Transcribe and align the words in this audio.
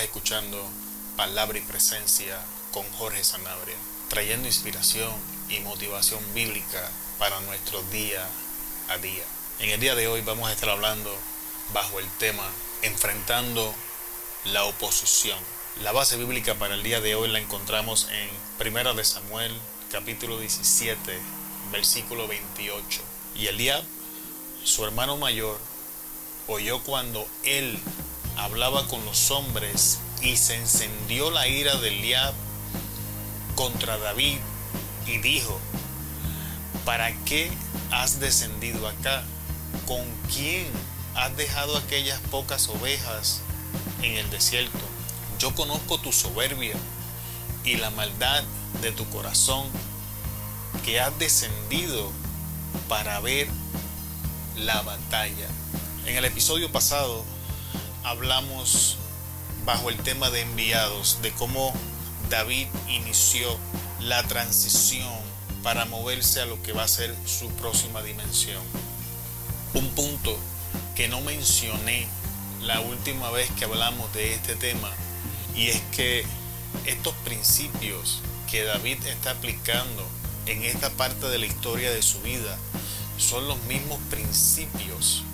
Escuchando 0.00 0.58
Palabra 1.16 1.58
y 1.58 1.60
Presencia 1.60 2.38
con 2.72 2.90
Jorge 2.92 3.22
Sanabria, 3.22 3.76
trayendo 4.08 4.48
inspiración 4.48 5.12
y 5.50 5.60
motivación 5.60 6.20
bíblica 6.34 6.90
para 7.18 7.38
nuestro 7.40 7.82
día 7.92 8.26
a 8.88 8.96
día. 8.98 9.22
En 9.58 9.70
el 9.70 9.80
día 9.80 9.94
de 9.94 10.08
hoy 10.08 10.22
vamos 10.22 10.48
a 10.48 10.52
estar 10.52 10.70
hablando 10.70 11.14
bajo 11.74 12.00
el 12.00 12.08
tema 12.18 12.42
Enfrentando 12.80 13.74
la 14.46 14.64
oposición. 14.64 15.38
La 15.82 15.92
base 15.92 16.16
bíblica 16.16 16.54
para 16.54 16.74
el 16.74 16.82
día 16.82 17.00
de 17.00 17.14
hoy 17.14 17.28
la 17.28 17.38
encontramos 17.38 18.08
en 18.10 18.30
Primera 18.58 18.94
de 18.94 19.04
Samuel, 19.04 19.52
capítulo 19.90 20.38
17, 20.40 21.18
versículo 21.70 22.26
28. 22.26 23.02
Y 23.36 23.46
Eliab, 23.46 23.84
su 24.64 24.84
hermano 24.84 25.16
mayor, 25.18 25.58
oyó 26.48 26.82
cuando 26.82 27.26
él 27.44 27.78
hablaba 28.36 28.86
con 28.88 29.04
los 29.04 29.30
hombres 29.30 29.98
y 30.20 30.36
se 30.36 30.56
encendió 30.56 31.30
la 31.30 31.48
ira 31.48 31.76
de 31.76 31.88
Eliab 31.88 32.34
contra 33.54 33.98
David 33.98 34.38
y 35.06 35.18
dijo, 35.18 35.58
¿para 36.84 37.12
qué 37.24 37.50
has 37.90 38.20
descendido 38.20 38.88
acá? 38.88 39.24
¿Con 39.86 40.04
quién 40.32 40.66
has 41.14 41.36
dejado 41.36 41.76
aquellas 41.76 42.20
pocas 42.30 42.68
ovejas 42.68 43.40
en 44.02 44.16
el 44.16 44.30
desierto? 44.30 44.78
Yo 45.38 45.54
conozco 45.54 45.98
tu 45.98 46.12
soberbia 46.12 46.74
y 47.64 47.76
la 47.76 47.90
maldad 47.90 48.44
de 48.80 48.92
tu 48.92 49.08
corazón 49.10 49.66
que 50.84 51.00
has 51.00 51.16
descendido 51.18 52.10
para 52.88 53.20
ver 53.20 53.48
la 54.56 54.82
batalla. 54.82 55.48
En 56.06 56.16
el 56.16 56.24
episodio 56.24 56.70
pasado 56.70 57.24
hablamos 58.04 58.96
bajo 59.64 59.90
el 59.90 59.96
tema 59.98 60.30
de 60.30 60.42
enviados, 60.42 61.18
de 61.22 61.32
cómo 61.32 61.72
David 62.30 62.66
inició 62.88 63.56
la 64.00 64.22
transición 64.24 65.08
para 65.62 65.84
moverse 65.84 66.40
a 66.40 66.46
lo 66.46 66.60
que 66.62 66.72
va 66.72 66.84
a 66.84 66.88
ser 66.88 67.14
su 67.26 67.48
próxima 67.50 68.02
dimensión. 68.02 68.62
Un 69.74 69.88
punto 69.90 70.36
que 70.96 71.08
no 71.08 71.20
mencioné 71.20 72.06
la 72.62 72.80
última 72.80 73.30
vez 73.30 73.50
que 73.52 73.64
hablamos 73.64 74.12
de 74.12 74.34
este 74.34 74.56
tema 74.56 74.90
y 75.54 75.68
es 75.68 75.80
que 75.94 76.24
estos 76.86 77.14
principios 77.24 78.20
que 78.50 78.64
David 78.64 79.04
está 79.06 79.32
aplicando 79.32 80.06
en 80.46 80.62
esta 80.64 80.90
parte 80.90 81.28
de 81.28 81.38
la 81.38 81.46
historia 81.46 81.90
de 81.90 82.02
su 82.02 82.20
vida 82.22 82.58
son 83.18 83.46
los 83.46 83.62
mismos 83.64 83.98
principios 84.10 85.24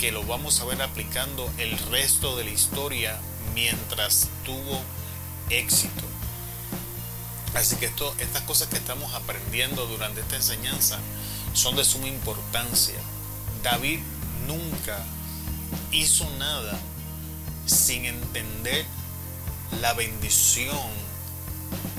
que 0.00 0.12
lo 0.12 0.22
vamos 0.22 0.58
a 0.60 0.64
ver 0.64 0.80
aplicando 0.80 1.52
el 1.58 1.76
resto 1.90 2.34
de 2.34 2.44
la 2.44 2.50
historia 2.50 3.20
mientras 3.54 4.28
tuvo 4.46 4.80
éxito. 5.50 6.02
Así 7.54 7.76
que 7.76 7.84
estas 7.84 8.42
cosas 8.44 8.68
que 8.68 8.78
estamos 8.78 9.12
aprendiendo 9.12 9.86
durante 9.86 10.22
esta 10.22 10.36
enseñanza 10.36 10.98
son 11.52 11.76
de 11.76 11.84
suma 11.84 12.08
importancia. 12.08 12.94
David 13.62 14.00
nunca 14.46 15.04
hizo 15.92 16.26
nada 16.38 16.80
sin 17.66 18.06
entender 18.06 18.86
la 19.82 19.92
bendición 19.92 20.88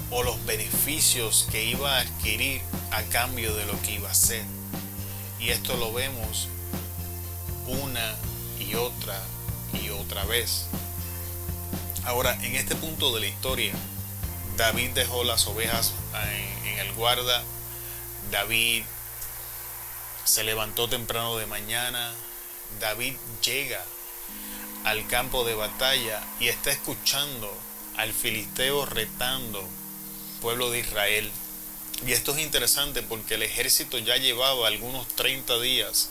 o 0.09 0.23
los 0.23 0.43
beneficios 0.47 1.47
que 1.51 1.65
iba 1.65 1.97
a 1.97 2.01
adquirir 2.01 2.63
a 2.89 3.03
cambio 3.03 3.55
de 3.55 3.67
lo 3.67 3.79
que 3.83 3.91
iba 3.91 4.09
a 4.09 4.13
hacer. 4.13 4.43
Y 5.39 5.49
esto 5.49 5.77
lo 5.77 5.93
vemos 5.93 6.47
una 7.71 8.15
y 8.59 8.75
otra 8.75 9.19
y 9.73 9.89
otra 9.89 10.25
vez. 10.25 10.65
Ahora, 12.03 12.37
en 12.43 12.55
este 12.55 12.75
punto 12.75 13.13
de 13.13 13.21
la 13.21 13.27
historia, 13.27 13.73
David 14.57 14.91
dejó 14.91 15.23
las 15.23 15.47
ovejas 15.47 15.93
en, 16.65 16.79
el 16.79 16.93
guarda, 16.93 17.43
David 18.31 18.83
se 20.23 20.43
levantó 20.43 20.89
temprano 20.89 21.37
de 21.37 21.45
mañana, 21.45 22.11
David 22.79 23.15
llega 23.43 23.83
al 24.83 25.05
campo 25.07 25.45
de 25.45 25.53
batalla 25.53 26.21
y 26.39 26.47
está 26.47 26.71
escuchando 26.71 27.51
al 27.97 28.13
filisteo 28.13 28.85
retando 28.85 29.63
pueblo 30.41 30.71
de 30.71 30.79
Israel. 30.79 31.31
Y 32.05 32.13
esto 32.13 32.33
es 32.33 32.39
interesante 32.39 33.03
porque 33.03 33.35
el 33.35 33.43
ejército 33.43 33.99
ya 33.99 34.17
llevaba 34.17 34.67
algunos 34.67 35.07
30 35.09 35.59
días 35.59 36.09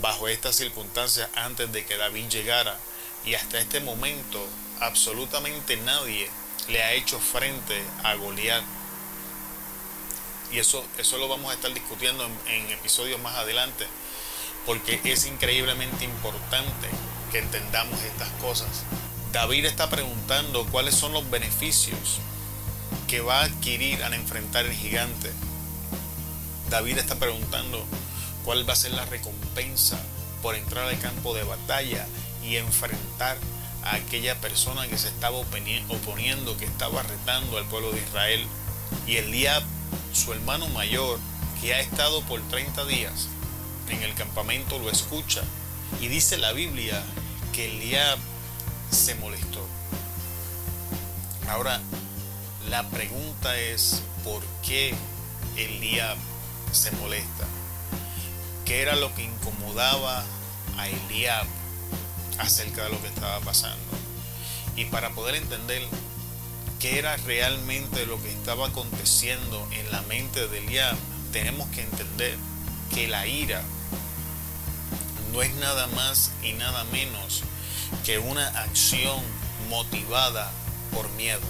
bajo 0.00 0.28
estas 0.28 0.56
circunstancias 0.56 1.28
antes 1.34 1.70
de 1.72 1.84
que 1.84 1.96
David 1.96 2.28
llegara. 2.28 2.76
Y 3.24 3.34
hasta 3.34 3.58
este 3.58 3.80
momento 3.80 4.46
absolutamente 4.80 5.76
nadie 5.78 6.28
le 6.68 6.82
ha 6.82 6.92
hecho 6.92 7.18
frente 7.18 7.82
a 8.02 8.14
Goliat. 8.14 8.62
Y 10.52 10.58
eso, 10.58 10.84
eso 10.98 11.18
lo 11.18 11.28
vamos 11.28 11.50
a 11.50 11.54
estar 11.54 11.72
discutiendo 11.72 12.24
en, 12.46 12.70
episodios 12.70 13.20
más 13.20 13.34
adelante, 13.36 13.86
porque 14.66 15.00
es 15.04 15.26
increíblemente 15.26 16.04
importante 16.04 16.88
que 17.32 17.38
entendamos 17.38 18.00
estas 18.02 18.28
cosas. 18.40 18.68
David 19.32 19.64
está 19.64 19.90
preguntando 19.90 20.64
cuáles 20.66 20.94
son 20.94 21.12
los 21.12 21.28
beneficios 21.28 22.20
que 23.08 23.20
va 23.20 23.40
a 23.40 23.44
adquirir 23.44 24.04
al 24.04 24.14
enfrentar 24.14 24.64
el 24.64 24.72
gigante. 24.72 25.32
David 26.70 26.98
está 26.98 27.16
preguntando 27.16 27.84
cuál 28.44 28.68
va 28.68 28.74
a 28.74 28.76
ser 28.76 28.92
la 28.92 29.04
recompensa 29.06 29.98
por 30.42 30.54
entrar 30.54 30.86
al 30.86 30.98
campo 30.98 31.34
de 31.34 31.42
batalla 31.42 32.06
y 32.42 32.56
enfrentar 32.56 33.38
a 33.82 33.96
aquella 33.96 34.40
persona 34.40 34.86
que 34.86 34.98
se 34.98 35.08
estaba 35.08 35.36
oponiendo, 35.36 36.56
que 36.56 36.64
estaba 36.64 37.02
retando 37.02 37.58
al 37.58 37.64
pueblo 37.66 37.92
de 37.92 38.00
Israel. 38.00 38.46
Y 39.06 39.16
Eliab, 39.16 39.62
su 40.12 40.32
hermano 40.32 40.68
mayor, 40.68 41.18
que 41.60 41.74
ha 41.74 41.80
estado 41.80 42.20
por 42.22 42.40
30 42.48 42.84
días 42.84 43.28
en 43.88 44.02
el 44.02 44.14
campamento, 44.14 44.78
lo 44.78 44.90
escucha. 44.90 45.42
Y 46.00 46.08
dice 46.08 46.36
la 46.38 46.52
Biblia 46.52 47.02
que 47.52 47.66
Eliab 47.66 48.18
se 48.90 49.14
molestó. 49.16 49.66
Ahora, 51.48 51.80
la 52.68 52.88
pregunta 52.88 53.56
es, 53.58 54.02
¿por 54.24 54.42
qué 54.62 54.94
Eliab 55.56 56.16
se 56.72 56.90
molesta? 56.92 57.46
¿Qué 58.64 58.80
era 58.80 58.96
lo 58.96 59.14
que 59.14 59.24
incomodaba 59.24 60.24
a 60.78 60.88
Eliab 60.88 61.46
acerca 62.38 62.84
de 62.84 62.90
lo 62.90 63.00
que 63.02 63.08
estaba 63.08 63.38
pasando? 63.40 63.78
Y 64.74 64.86
para 64.86 65.10
poder 65.10 65.34
entender 65.34 65.82
qué 66.80 66.98
era 66.98 67.14
realmente 67.18 68.06
lo 68.06 68.20
que 68.22 68.32
estaba 68.32 68.68
aconteciendo 68.68 69.68
en 69.70 69.92
la 69.92 70.00
mente 70.02 70.48
de 70.48 70.58
Eliab, 70.58 70.96
tenemos 71.30 71.68
que 71.68 71.82
entender 71.82 72.38
que 72.94 73.06
la 73.06 73.26
ira 73.26 73.62
no 75.32 75.42
es 75.42 75.54
nada 75.56 75.86
más 75.88 76.30
y 76.42 76.52
nada 76.52 76.84
menos 76.84 77.42
que 78.04 78.18
una 78.18 78.46
acción 78.60 79.20
motivada 79.68 80.50
por 80.90 81.10
miedo. 81.10 81.40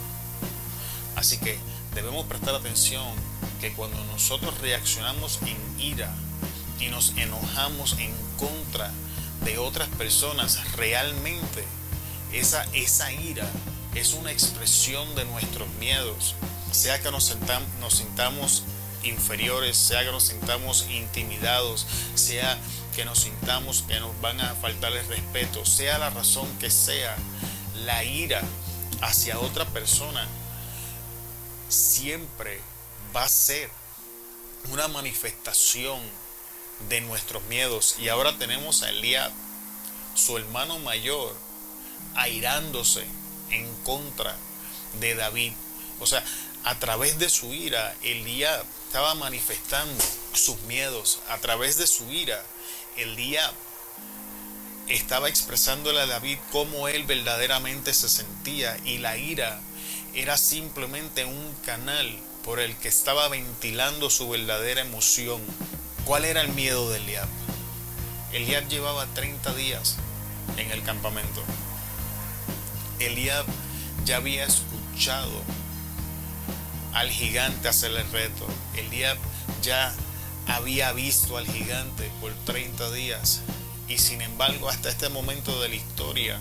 Así 1.15 1.39
que 1.39 1.59
debemos 1.95 2.27
prestar 2.27 2.57
atención 2.57 3.07
que 3.61 3.73
cuando 3.73 4.03
nosotros 4.07 4.59
reaccionamos 4.59 5.39
en 5.43 5.81
ira 5.81 6.13
y 6.85 6.91
nos 6.91 7.11
enojamos 7.17 7.97
en 7.99 8.13
contra 8.39 8.91
de 9.45 9.59
otras 9.59 9.89
personas, 9.91 10.59
realmente 10.73 11.65
esa, 12.33 12.65
esa 12.73 13.13
ira 13.13 13.49
es 13.95 14.13
una 14.15 14.33
expresión 14.33 15.15
de 15.15 15.25
nuestros 15.25 15.69
miedos, 15.79 16.35
sea 16.73 17.01
que 17.01 17.11
nos, 17.11 17.35
nos 17.81 17.95
sintamos 17.95 18.65
inferiores, 19.03 19.77
sea 19.77 20.05
que 20.05 20.11
nos 20.11 20.25
sintamos 20.25 20.87
intimidados, 20.91 21.87
sea 22.15 22.59
que 22.97 23.05
nos 23.05 23.21
sintamos 23.21 23.83
que 23.83 24.01
nos 24.01 24.19
van 24.21 24.41
a 24.41 24.55
faltar 24.55 24.93
el 24.93 25.07
respeto, 25.07 25.65
sea 25.65 25.99
la 25.99 26.11
razón 26.11 26.49
que 26.59 26.71
sea, 26.71 27.15
la 27.85 28.05
ira 28.05 28.43
hacia 29.03 29.39
otra 29.39 29.65
persona 29.67 30.27
siempre 31.69 32.61
va 33.15 33.25
a 33.25 33.29
ser 33.29 33.71
una 34.71 34.89
manifestación 34.89 36.01
de 36.89 37.01
nuestros 37.01 37.43
miedos. 37.45 37.97
Y 37.99 38.09
ahora 38.09 38.39
tenemos 38.39 38.83
a 38.83 38.91
Eliab, 38.91 39.33
su 40.15 40.37
hermano 40.37 40.79
mayor, 40.79 41.35
airándose 42.15 43.05
en 43.51 43.73
contra 43.85 44.37
de 45.01 45.15
David. 45.15 45.53
O 46.01 46.07
sea, 46.07 46.25
a 46.65 46.79
través 46.79 47.19
de 47.19 47.29
su 47.29 47.53
ira, 47.53 47.95
Eliab 48.03 48.65
estaba 48.87 49.15
manifestando 49.15 50.05
sus 50.33 50.61
miedos. 50.63 51.21
A 51.29 51.39
través 51.39 51.77
de 51.79 51.87
su 51.87 52.11
ira, 52.11 52.43
Eliab 52.97 53.53
estaba 54.89 55.29
expresándole 55.29 56.01
a 56.01 56.07
David 56.07 56.39
cómo 56.53 56.89
él 56.89 57.05
verdaderamente 57.05 57.95
se 57.95 58.09
sentía 58.09 58.77
y 58.85 58.99
la 58.99 59.17
ira 59.17 59.61
era 60.15 60.37
simplemente 60.37 61.25
un 61.25 61.55
canal 61.65 62.19
por 62.45 62.61
el 62.61 62.77
que 62.77 62.89
estaba 62.89 63.29
ventilando 63.29 64.11
su 64.11 64.29
verdadera 64.29 64.83
emoción. 64.83 65.41
¿Cuál 66.05 66.27
era 66.27 66.43
el 66.43 66.51
miedo 66.51 66.91
de 66.91 66.99
Eliab? 66.99 67.29
Eliab 68.33 68.69
llevaba 68.69 69.07
30 69.15 69.55
días 69.55 69.97
en 70.59 70.71
el 70.71 70.83
campamento. 70.83 71.43
Eliab 72.99 73.47
ya 74.05 74.17
había 74.17 74.45
escuchado 74.45 75.33
al 76.93 77.09
gigante 77.09 77.69
hacer 77.69 77.93
el 77.93 78.11
reto. 78.13 78.47
Eliab 78.77 79.17
ya 79.63 79.95
había 80.47 80.93
visto 80.93 81.39
al 81.39 81.47
gigante 81.47 82.11
por 82.21 82.35
30 82.45 82.91
días 82.93 83.41
y 83.89 83.97
sin 83.97 84.21
embargo 84.21 84.69
hasta 84.69 84.91
este 84.91 85.09
momento 85.09 85.59
de 85.63 85.71
la 85.71 85.75
historia 85.75 86.39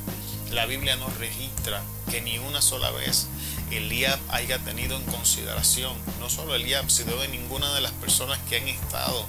la 0.52 0.66
Biblia 0.66 0.98
no 0.98 1.08
registra 1.20 1.82
que 2.12 2.22
ni 2.22 2.38
una 2.38 2.62
sola 2.62 2.92
vez 2.92 3.28
Eliab 3.72 4.20
haya 4.30 4.60
tenido 4.60 4.98
en 4.98 5.04
consideración, 5.06 5.94
no 6.20 6.30
solo 6.30 6.54
Eliab, 6.54 6.90
sino 6.92 7.16
de 7.16 7.30
ninguna 7.30 7.74
de 7.74 7.82
las 7.82 7.94
personas 7.94 8.40
que 8.50 8.58
han 8.58 8.68
estado 8.68 9.26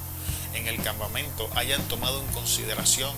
en 0.55 0.69
el 0.69 0.83
campamento 0.83 1.49
hayan 1.55 1.83
tomado 1.89 2.21
en 2.21 2.27
consideración 2.29 3.13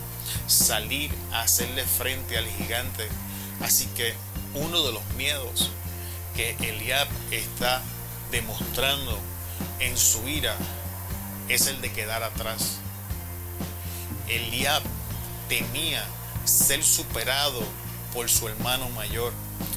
salir 0.47 1.11
a 1.33 1.43
hacerle 1.43 1.85
frente 1.85 2.37
al 2.37 2.47
gigante. 2.47 3.09
Así 3.61 3.87
que 3.97 4.15
uno 4.55 4.83
de 4.83 4.93
los 4.93 5.05
miedos 5.17 5.71
que 6.35 6.57
Eliab 6.61 7.09
está 7.31 7.83
demostrando 8.31 9.19
en 9.81 9.97
su 9.97 10.27
ira 10.29 10.57
es 11.49 11.67
el 11.67 11.81
de 11.81 11.93
quedar 11.93 12.23
atrás. 12.23 12.79
Eliab 14.29 14.83
temía 15.49 16.05
ser 16.45 16.83
superado 16.83 17.63
por 18.13 18.29
su 18.29 18.49
hermano 18.49 18.89
mayor. 18.91 19.33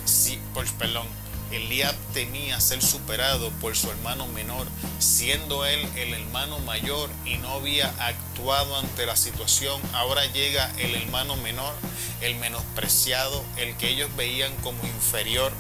Sí, 0.06 0.39
por, 0.53 0.65
perdón, 0.73 1.07
Eliab 1.51 1.96
temía 2.13 2.60
ser 2.60 2.81
superado 2.81 3.50
por 3.62 3.75
su 3.75 3.90
hermano 3.90 4.28
menor, 4.28 4.68
siendo 5.00 5.66
él 5.66 5.88
el 5.96 6.13
hermano 6.13 6.60
mayor 6.60 7.10
y 7.25 7.38
no 7.38 7.54
había 7.54 7.88
actuado 8.00 8.78
ante 8.78 9.06
la 9.06 9.16
situación. 9.16 9.81
Ahora 9.94 10.25
llega 10.28 10.72
el 10.78 10.96
hermano 10.96 11.36
menor, 11.38 11.74
el 12.22 12.36
menospreciado, 12.36 13.44
el 13.57 13.75
que 13.78 13.90
ellos 13.90 14.10
veían 14.16 14.54
como 14.57 14.84
inferior, 14.86 15.51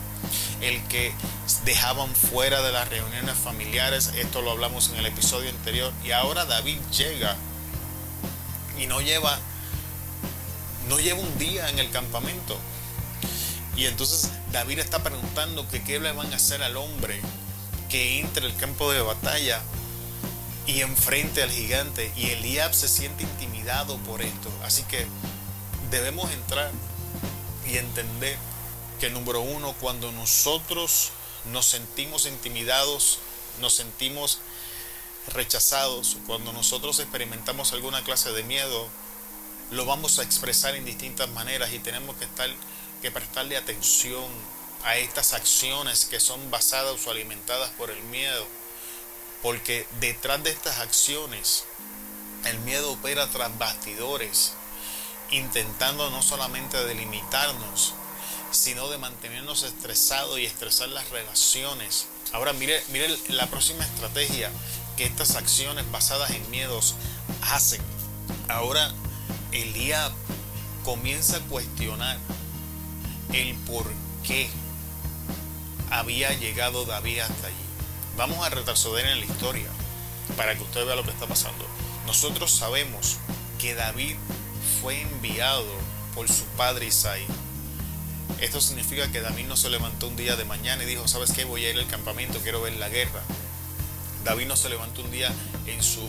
el 0.61 0.81
que 0.87 1.13
dejaban 1.65 2.13
fuera 2.15 2.61
de 2.61 2.71
las 2.71 2.87
reuniones 2.89 3.35
familiares. 3.37 4.11
Esto 4.15 4.41
lo 4.41 4.51
hablamos 4.51 4.89
en 4.89 4.97
el 4.97 5.05
episodio 5.07 5.49
anterior. 5.49 5.91
Y 6.03 6.11
ahora 6.11 6.45
David 6.45 6.77
llega 6.91 7.35
y 8.77 8.85
no 8.85 9.01
lleva 9.01 9.39
no 10.87 10.99
lleva 10.99 11.19
un 11.19 11.37
día 11.37 11.69
en 11.69 11.79
el 11.79 11.91
campamento. 11.91 12.57
Y 13.79 13.85
entonces 13.85 14.29
David 14.51 14.79
está 14.79 15.01
preguntando 15.01 15.65
que 15.69 15.81
qué 15.81 16.01
le 16.01 16.11
van 16.11 16.33
a 16.33 16.35
hacer 16.35 16.61
al 16.63 16.75
hombre 16.75 17.21
que 17.87 18.19
entre 18.19 18.45
el 18.45 18.53
campo 18.57 18.91
de 18.91 18.99
batalla 18.99 19.61
y 20.67 20.81
enfrente 20.81 21.41
al 21.41 21.49
gigante. 21.49 22.11
Y 22.17 22.31
Eliab 22.31 22.73
se 22.73 22.89
siente 22.89 23.23
intimidado 23.23 23.97
por 23.99 24.21
esto. 24.21 24.51
Así 24.65 24.83
que 24.83 25.07
debemos 25.91 26.29
entrar 26.29 26.73
y 27.69 27.77
entender 27.77 28.37
que 28.99 29.09
número 29.11 29.39
uno, 29.39 29.73
cuando 29.79 30.11
nosotros 30.11 31.11
nos 31.53 31.65
sentimos 31.65 32.25
intimidados, 32.25 33.19
nos 33.61 33.75
sentimos 33.75 34.39
rechazados, 35.33 36.17
cuando 36.27 36.51
nosotros 36.51 36.99
experimentamos 36.99 37.71
alguna 37.71 38.03
clase 38.03 38.33
de 38.33 38.43
miedo, 38.43 38.89
lo 39.71 39.85
vamos 39.85 40.19
a 40.19 40.23
expresar 40.23 40.75
en 40.75 40.83
distintas 40.83 41.29
maneras 41.29 41.71
y 41.71 41.79
tenemos 41.79 42.17
que 42.17 42.25
estar 42.25 42.49
que 43.01 43.11
prestarle 43.11 43.57
atención 43.57 44.25
a 44.83 44.97
estas 44.97 45.33
acciones 45.33 46.05
que 46.05 46.19
son 46.19 46.51
basadas 46.51 47.05
o 47.05 47.11
alimentadas 47.11 47.69
por 47.71 47.89
el 47.89 48.01
miedo, 48.03 48.47
porque 49.41 49.85
detrás 49.99 50.43
de 50.43 50.51
estas 50.51 50.79
acciones 50.79 51.65
el 52.45 52.59
miedo 52.59 52.91
opera 52.91 53.29
tras 53.29 53.57
bastidores, 53.57 54.53
intentando 55.31 56.09
no 56.09 56.21
solamente 56.21 56.83
delimitarnos, 56.85 57.93
sino 58.51 58.89
de 58.89 58.97
mantenernos 58.97 59.63
estresados 59.63 60.39
y 60.39 60.45
estresar 60.45 60.89
las 60.89 61.09
relaciones. 61.09 62.07
Ahora 62.31 62.53
mire, 62.53 62.81
mire 62.89 63.15
la 63.29 63.47
próxima 63.47 63.83
estrategia 63.83 64.51
que 64.97 65.05
estas 65.05 65.35
acciones 65.35 65.89
basadas 65.91 66.31
en 66.31 66.49
miedos 66.49 66.95
hacen. 67.41 67.81
Ahora 68.47 68.91
Elías 69.51 70.11
comienza 70.83 71.37
a 71.37 71.41
cuestionar 71.41 72.17
el 73.33 73.55
por 73.65 73.85
qué 74.23 74.49
había 75.89 76.33
llegado 76.33 76.85
David 76.85 77.19
hasta 77.19 77.47
allí. 77.47 77.55
Vamos 78.17 78.45
a 78.45 78.49
retroceder 78.49 79.05
en 79.05 79.19
la 79.19 79.25
historia 79.25 79.69
para 80.35 80.55
que 80.55 80.63
usted 80.63 80.85
vea 80.85 80.95
lo 80.95 81.03
que 81.03 81.11
está 81.11 81.27
pasando. 81.27 81.65
Nosotros 82.05 82.51
sabemos 82.51 83.17
que 83.59 83.75
David 83.75 84.15
fue 84.81 85.01
enviado 85.01 85.65
por 86.15 86.27
su 86.27 86.43
padre 86.57 86.87
Isaí. 86.87 87.25
Esto 88.39 88.61
significa 88.61 89.11
que 89.11 89.21
David 89.21 89.47
no 89.47 89.57
se 89.57 89.69
levantó 89.69 90.07
un 90.07 90.15
día 90.15 90.35
de 90.35 90.45
mañana 90.45 90.83
y 90.83 90.85
dijo, 90.85 91.07
¿sabes 91.07 91.31
qué? 91.31 91.43
Voy 91.45 91.65
a 91.65 91.71
ir 91.71 91.77
al 91.77 91.87
campamento, 91.87 92.39
quiero 92.39 92.61
ver 92.61 92.73
la 92.73 92.89
guerra. 92.89 93.21
David 94.23 94.47
no 94.47 94.55
se 94.55 94.69
levantó 94.69 95.01
un 95.01 95.11
día 95.11 95.31
en 95.65 95.81
su 95.83 96.01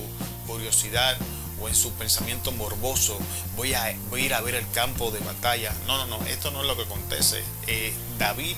curiosidad 0.46 1.16
o 1.60 1.68
en 1.68 1.74
su 1.74 1.92
pensamiento 1.92 2.52
morboso, 2.52 3.18
voy 3.56 3.74
a, 3.74 3.94
voy 4.08 4.22
a 4.22 4.24
ir 4.26 4.34
a 4.34 4.40
ver 4.40 4.54
el 4.54 4.68
campo 4.70 5.10
de 5.10 5.20
batalla. 5.20 5.74
No, 5.86 5.98
no, 5.98 6.18
no, 6.18 6.26
esto 6.26 6.50
no 6.50 6.62
es 6.62 6.66
lo 6.66 6.76
que 6.76 6.84
acontece. 6.84 7.42
Eh, 7.66 7.92
David 8.18 8.56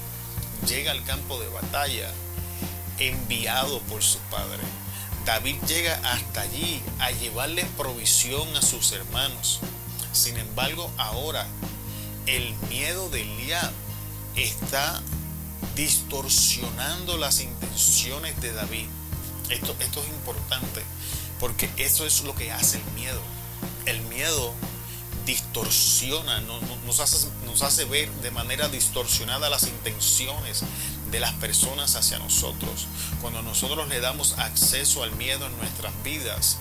llega 0.66 0.92
al 0.92 1.02
campo 1.04 1.40
de 1.40 1.48
batalla 1.48 2.10
enviado 2.98 3.80
por 3.82 4.02
su 4.02 4.18
padre. 4.30 4.62
David 5.24 5.56
llega 5.66 5.94
hasta 6.12 6.42
allí 6.42 6.82
a 6.98 7.10
llevarle 7.12 7.64
provisión 7.76 8.56
a 8.56 8.62
sus 8.62 8.92
hermanos. 8.92 9.60
Sin 10.12 10.36
embargo, 10.36 10.90
ahora 10.98 11.46
el 12.26 12.54
miedo 12.68 13.08
de 13.08 13.22
Eliab 13.22 13.72
está 14.36 15.00
distorsionando 15.74 17.16
las 17.18 17.40
intenciones 17.40 18.40
de 18.40 18.52
David. 18.52 18.86
Esto, 19.48 19.74
esto 19.80 20.02
es 20.02 20.08
importante. 20.08 20.82
Porque 21.42 21.68
eso 21.76 22.06
es 22.06 22.22
lo 22.22 22.36
que 22.36 22.52
hace 22.52 22.76
el 22.76 22.84
miedo. 22.94 23.20
El 23.84 24.00
miedo 24.02 24.54
distorsiona, 25.26 26.40
nos, 26.86 27.00
hace, 27.00 27.26
nos 27.46 27.62
hace 27.62 27.84
ver 27.84 28.08
de 28.22 28.30
manera 28.30 28.68
distorsionada 28.68 29.50
las 29.50 29.64
intenciones 29.64 30.62
de 31.10 31.18
las 31.18 31.32
personas 31.32 31.96
hacia 31.96 32.20
nosotros. 32.20 32.86
Cuando 33.20 33.42
nosotros 33.42 33.88
le 33.88 33.98
damos 33.98 34.38
acceso 34.38 35.02
al 35.02 35.10
miedo 35.16 35.44
en 35.46 35.56
nuestras 35.58 35.92
vidas, 36.04 36.58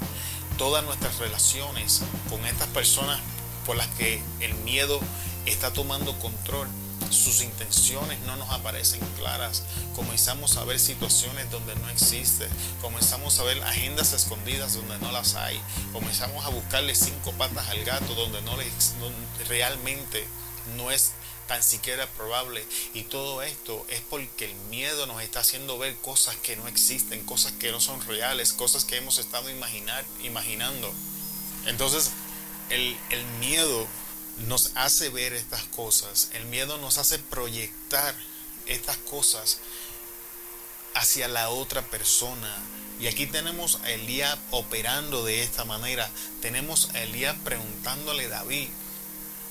todas 0.58 0.84
nuestras 0.84 1.20
relaciones 1.20 2.02
con 2.32 2.44
estas 2.48 2.70
personas 2.70 3.20
por 3.68 3.78
las 3.78 3.88
que 3.98 4.20
el 4.40 4.56
miedo 4.56 5.00
está 5.46 5.72
tomando 5.72 6.18
control, 6.18 6.68
sus 7.10 7.42
intenciones 7.42 8.20
no 8.22 8.36
nos 8.38 8.50
aparecen 8.52 9.02
claras, 9.18 9.64
comenzamos 9.96 10.58
a 10.58 10.64
ver 10.66 10.80
situaciones 10.80 11.50
donde 11.52 11.76
no 11.76 11.90
existe, 11.90 12.48
comenzamos 12.82 13.40
a 13.40 13.44
ver 13.44 13.62
agendas 13.64 14.14
escondidas 14.14 14.76
donde 14.76 14.98
no 15.00 15.12
las 15.12 15.36
hay, 15.36 15.60
comenzamos 15.94 16.46
a 16.46 16.50
buscarle 16.50 16.96
cinco 16.96 17.32
patas 17.34 17.68
al 17.70 17.84
gato 17.84 18.14
donde 18.16 18.42
no, 18.42 18.56
realmente 19.48 20.28
no 20.78 20.92
es 20.92 21.12
tan 21.48 21.64
siquiera 21.64 22.08
probable. 22.08 22.66
Y 22.94 23.04
todo 23.04 23.42
esto 23.42 23.86
es 23.90 24.02
porque 24.02 24.46
el 24.46 24.56
miedo 24.70 25.06
nos 25.06 25.22
está 25.22 25.42
haciendo 25.42 25.78
ver 25.78 25.96
cosas 25.98 26.36
que 26.38 26.56
no 26.56 26.68
existen, 26.68 27.26
cosas 27.26 27.52
que 27.54 27.72
no 27.72 27.82
son 27.82 28.02
reales, 28.06 28.54
cosas 28.54 28.86
que 28.86 28.98
hemos 28.98 29.18
estado 29.18 29.50
imaginar, 29.50 30.06
imaginando. 30.24 30.94
Entonces, 31.66 32.12
el 32.70 33.26
miedo 33.40 33.86
nos 34.44 34.72
hace 34.76 35.10
ver 35.10 35.34
estas 35.34 35.64
cosas, 35.64 36.30
el 36.34 36.46
miedo 36.46 36.78
nos 36.78 36.98
hace 36.98 37.20
proyectar 37.20 38.16
estas 38.66 38.98
cosas 38.98 39.60
hacia 40.94 41.28
la 41.28 41.50
otra 41.50 41.82
persona. 41.82 42.54
Y 43.00 43.08
aquí 43.08 43.26
tenemos 43.26 43.80
a 43.84 43.90
Elías 43.92 44.38
operando 44.52 45.26
de 45.26 45.42
esta 45.42 45.66
manera. 45.66 46.10
Tenemos 46.42 46.90
a 46.94 47.02
Elías 47.02 47.36
preguntándole 47.44 48.26
a 48.26 48.30
David, 48.30 48.68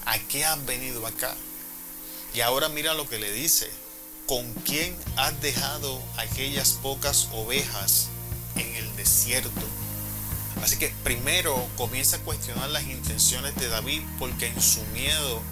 ¿a 0.07 0.19
qué 0.19 0.45
has 0.45 0.65
venido 0.67 1.07
acá? 1.07 1.35
Y 2.33 2.43
ahora 2.43 2.69
mira 2.69 2.95
lo 2.95 3.09
que 3.09 3.19
le 3.19 3.33
dice, 3.33 3.69
¿con 4.27 4.53
quién 4.55 4.97
has 5.17 5.41
dejado 5.41 6.01
aquellas 6.17 6.73
pocas 6.75 7.29
ovejas 7.33 8.09
en 8.55 8.77
el 8.77 8.97
desierto? 8.97 9.51
Así 10.63 10.77
que 10.77 10.93
primero 11.03 11.69
comienza 11.77 12.17
a 12.17 12.21
cuestionar 12.21 12.69
las 12.71 12.85
intenciones 12.85 13.55
de 13.57 13.69
David 13.69 14.03
porque 14.19 14.47
en 14.47 14.61
su 14.61 14.83
miedo 14.87 15.43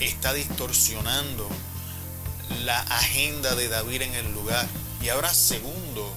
está 0.00 0.32
distorsionando 0.32 1.48
la 2.64 2.80
agenda 2.80 3.54
de 3.54 3.68
David 3.68 4.02
en 4.02 4.14
el 4.14 4.32
lugar. 4.32 4.66
Y 5.02 5.08
ahora 5.08 5.32
segundo, 5.34 6.12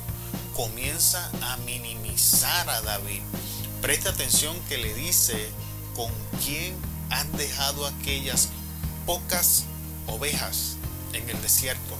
comienza 0.55 1.29
a 1.41 1.57
minimizar 1.57 2.69
a 2.69 2.81
David. 2.81 3.21
Presta 3.81 4.09
atención 4.09 4.55
que 4.67 4.77
le 4.77 4.93
dice 4.93 5.49
con 5.95 6.11
quién 6.43 6.75
has 7.09 7.31
dejado 7.33 7.85
aquellas 7.85 8.49
pocas 9.05 9.65
ovejas 10.07 10.77
en 11.13 11.29
el 11.29 11.41
desierto. 11.41 11.95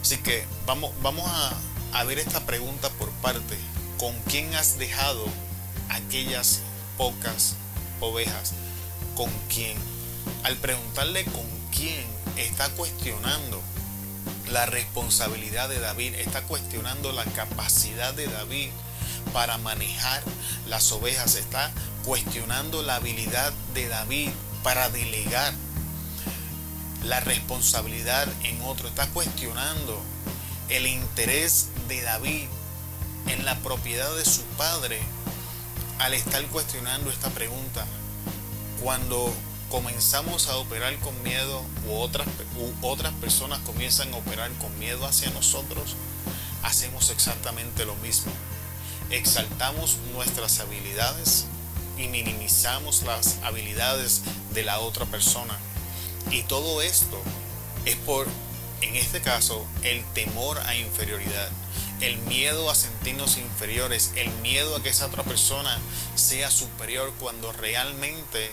Así 0.00 0.18
que 0.18 0.46
vamos, 0.66 0.92
vamos 1.02 1.28
a, 1.28 1.52
a 1.92 2.04
ver 2.04 2.18
esta 2.18 2.40
pregunta 2.46 2.88
por 2.90 3.10
parte. 3.22 3.56
¿Con 4.00 4.18
quién 4.22 4.54
has 4.54 4.78
dejado 4.78 5.26
aquellas 5.90 6.60
pocas 6.96 7.54
ovejas? 8.00 8.54
¿Con 9.14 9.30
quién? 9.52 9.76
Al 10.42 10.56
preguntarle 10.56 11.24
con 11.24 11.44
quién, 11.70 12.06
está 12.38 12.70
cuestionando 12.70 13.60
la 14.50 14.64
responsabilidad 14.64 15.68
de 15.68 15.80
David, 15.80 16.14
está 16.14 16.40
cuestionando 16.44 17.12
la 17.12 17.24
capacidad 17.24 18.14
de 18.14 18.26
David 18.26 18.70
para 19.34 19.58
manejar 19.58 20.22
las 20.66 20.90
ovejas, 20.92 21.34
está 21.34 21.70
cuestionando 22.06 22.82
la 22.82 22.96
habilidad 22.96 23.52
de 23.74 23.86
David 23.88 24.30
para 24.62 24.88
delegar 24.88 25.52
la 27.04 27.20
responsabilidad 27.20 28.26
en 28.44 28.62
otro, 28.62 28.88
está 28.88 29.06
cuestionando 29.08 30.02
el 30.70 30.86
interés 30.86 31.68
de 31.86 32.00
David 32.00 32.48
en 33.26 33.44
la 33.44 33.56
propiedad 33.58 34.14
de 34.16 34.24
su 34.24 34.42
padre 34.56 35.00
al 35.98 36.14
estar 36.14 36.44
cuestionando 36.46 37.10
esta 37.10 37.28
pregunta. 37.30 37.86
Cuando 38.82 39.32
comenzamos 39.70 40.48
a 40.48 40.56
operar 40.56 40.96
con 40.98 41.22
miedo 41.22 41.62
u 41.86 41.98
otras, 41.98 42.26
u 42.58 42.86
otras 42.86 43.12
personas 43.14 43.58
comienzan 43.60 44.12
a 44.14 44.16
operar 44.16 44.50
con 44.52 44.76
miedo 44.78 45.06
hacia 45.06 45.30
nosotros, 45.30 45.96
hacemos 46.62 47.10
exactamente 47.10 47.84
lo 47.84 47.94
mismo. 47.96 48.32
Exaltamos 49.10 49.98
nuestras 50.12 50.60
habilidades 50.60 51.46
y 51.98 52.08
minimizamos 52.08 53.02
las 53.02 53.38
habilidades 53.42 54.22
de 54.52 54.62
la 54.62 54.78
otra 54.80 55.04
persona. 55.06 55.56
Y 56.30 56.42
todo 56.44 56.82
esto 56.82 57.20
es 57.84 57.96
por, 57.96 58.26
en 58.80 58.96
este 58.96 59.20
caso, 59.20 59.66
el 59.82 60.04
temor 60.14 60.58
a 60.58 60.74
inferioridad, 60.76 61.50
el 62.00 62.16
miedo 62.18 62.70
a 62.70 62.74
sentirnos 62.74 63.36
inferiores, 63.36 64.12
el 64.16 64.30
miedo 64.42 64.76
a 64.76 64.82
que 64.82 64.88
esa 64.88 65.06
otra 65.06 65.22
persona 65.22 65.78
sea 66.14 66.50
superior 66.50 67.12
cuando 67.20 67.52
realmente 67.52 68.50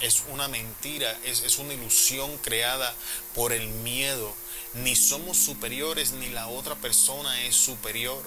es 0.00 0.24
una 0.32 0.48
mentira, 0.48 1.16
es, 1.24 1.42
es, 1.42 1.58
una 1.58 1.74
ilusión 1.74 2.36
creada 2.38 2.94
por 3.34 3.52
el 3.52 3.68
miedo. 3.68 4.34
Ni 4.74 4.96
somos 4.96 5.36
superiores 5.36 6.12
ni 6.12 6.28
la 6.28 6.48
otra 6.48 6.74
persona 6.76 7.42
es 7.42 7.54
superior. 7.54 8.22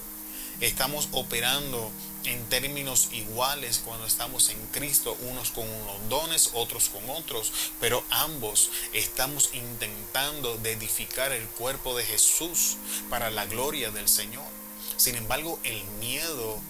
Estamos 0.60 1.08
operando 1.12 1.90
en 2.24 2.44
términos 2.48 3.08
iguales 3.12 3.80
cuando 3.84 4.06
estamos 4.06 4.48
en 4.50 4.66
Cristo, 4.68 5.16
unos 5.22 5.50
con 5.50 5.68
unos 5.68 6.08
dones, 6.08 6.50
otros 6.54 6.88
con 6.88 7.08
otros, 7.10 7.52
pero 7.80 8.04
ambos 8.10 8.70
estamos 8.92 9.50
intentando 9.54 10.56
de 10.58 10.72
edificar 10.72 11.32
el 11.32 11.46
cuerpo 11.46 11.96
de 11.96 12.04
Jesús 12.04 12.76
para 13.10 13.30
la 13.30 13.46
gloria 13.46 13.90
del 13.90 14.08
Señor. 14.08 14.61
Sin 15.02 15.16
embargo, 15.16 15.58
el 15.64 15.82
miedo 15.98 16.60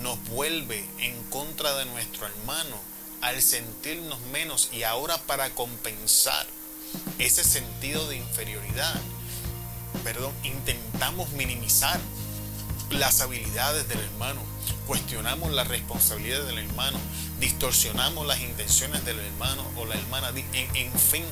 nos 0.00 0.18
vuelve 0.30 0.82
en 1.00 1.22
contra 1.24 1.76
de 1.76 1.84
nuestro 1.84 2.26
hermano 2.26 2.74
al 3.20 3.42
sentirnos 3.42 4.18
menos 4.32 4.70
y 4.72 4.84
ahora 4.84 5.18
para 5.18 5.50
compensar 5.50 6.46
ese 7.18 7.44
sentido 7.44 8.08
de 8.08 8.16
inferioridad, 8.16 8.98
perdón, 10.04 10.32
intentamos 10.42 11.32
minimizar 11.32 12.00
las 12.88 13.20
habilidades 13.20 13.86
del 13.88 14.00
hermano, 14.00 14.40
cuestionamos 14.86 15.52
la 15.52 15.64
responsabilidad 15.64 16.42
del 16.44 16.58
hermano, 16.58 16.98
distorsionamos 17.40 18.26
las 18.26 18.40
intenciones 18.40 19.04
del 19.04 19.18
hermano 19.18 19.64
o 19.76 19.86
la 19.86 19.94
hermana, 19.94 20.32
en, 20.52 20.92
fin, 20.92 21.24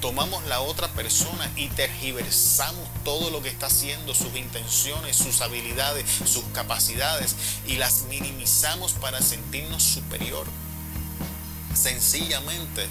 tomamos 0.00 0.44
la 0.46 0.60
otra 0.60 0.88
persona 0.88 1.50
y 1.56 1.68
tergiversamos 1.68 2.86
todo 3.04 3.30
lo 3.30 3.42
que 3.42 3.48
está 3.48 3.66
haciendo, 3.66 4.14
sus 4.14 4.34
intenciones, 4.36 5.16
sus 5.16 5.40
habilidades, 5.40 6.04
sus 6.24 6.44
capacidades 6.52 7.36
y 7.66 7.76
las 7.76 8.04
minimizamos 8.04 8.92
para 8.92 9.20
sentirnos 9.20 9.82
superior 9.82 10.46
sencillamente 11.74 12.86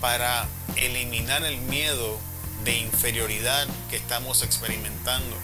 para 0.00 0.46
eliminar 0.76 1.42
el 1.44 1.58
miedo 1.62 2.18
de 2.64 2.78
inferioridad 2.78 3.66
que 3.90 3.96
estamos 3.96 4.42
experimentando. 4.42 5.36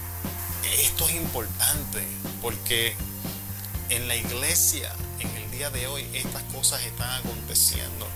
Esto 0.78 1.08
es 1.08 1.16
importante 1.16 2.02
porque 2.42 2.94
en 3.88 4.08
la 4.08 4.16
iglesia, 4.16 4.92
en 5.20 5.30
el 5.36 5.50
día 5.50 5.70
de 5.70 5.86
hoy, 5.86 6.04
estas 6.12 6.42
cosas 6.54 6.82
están 6.82 7.10
aconteciendo. 7.20 8.06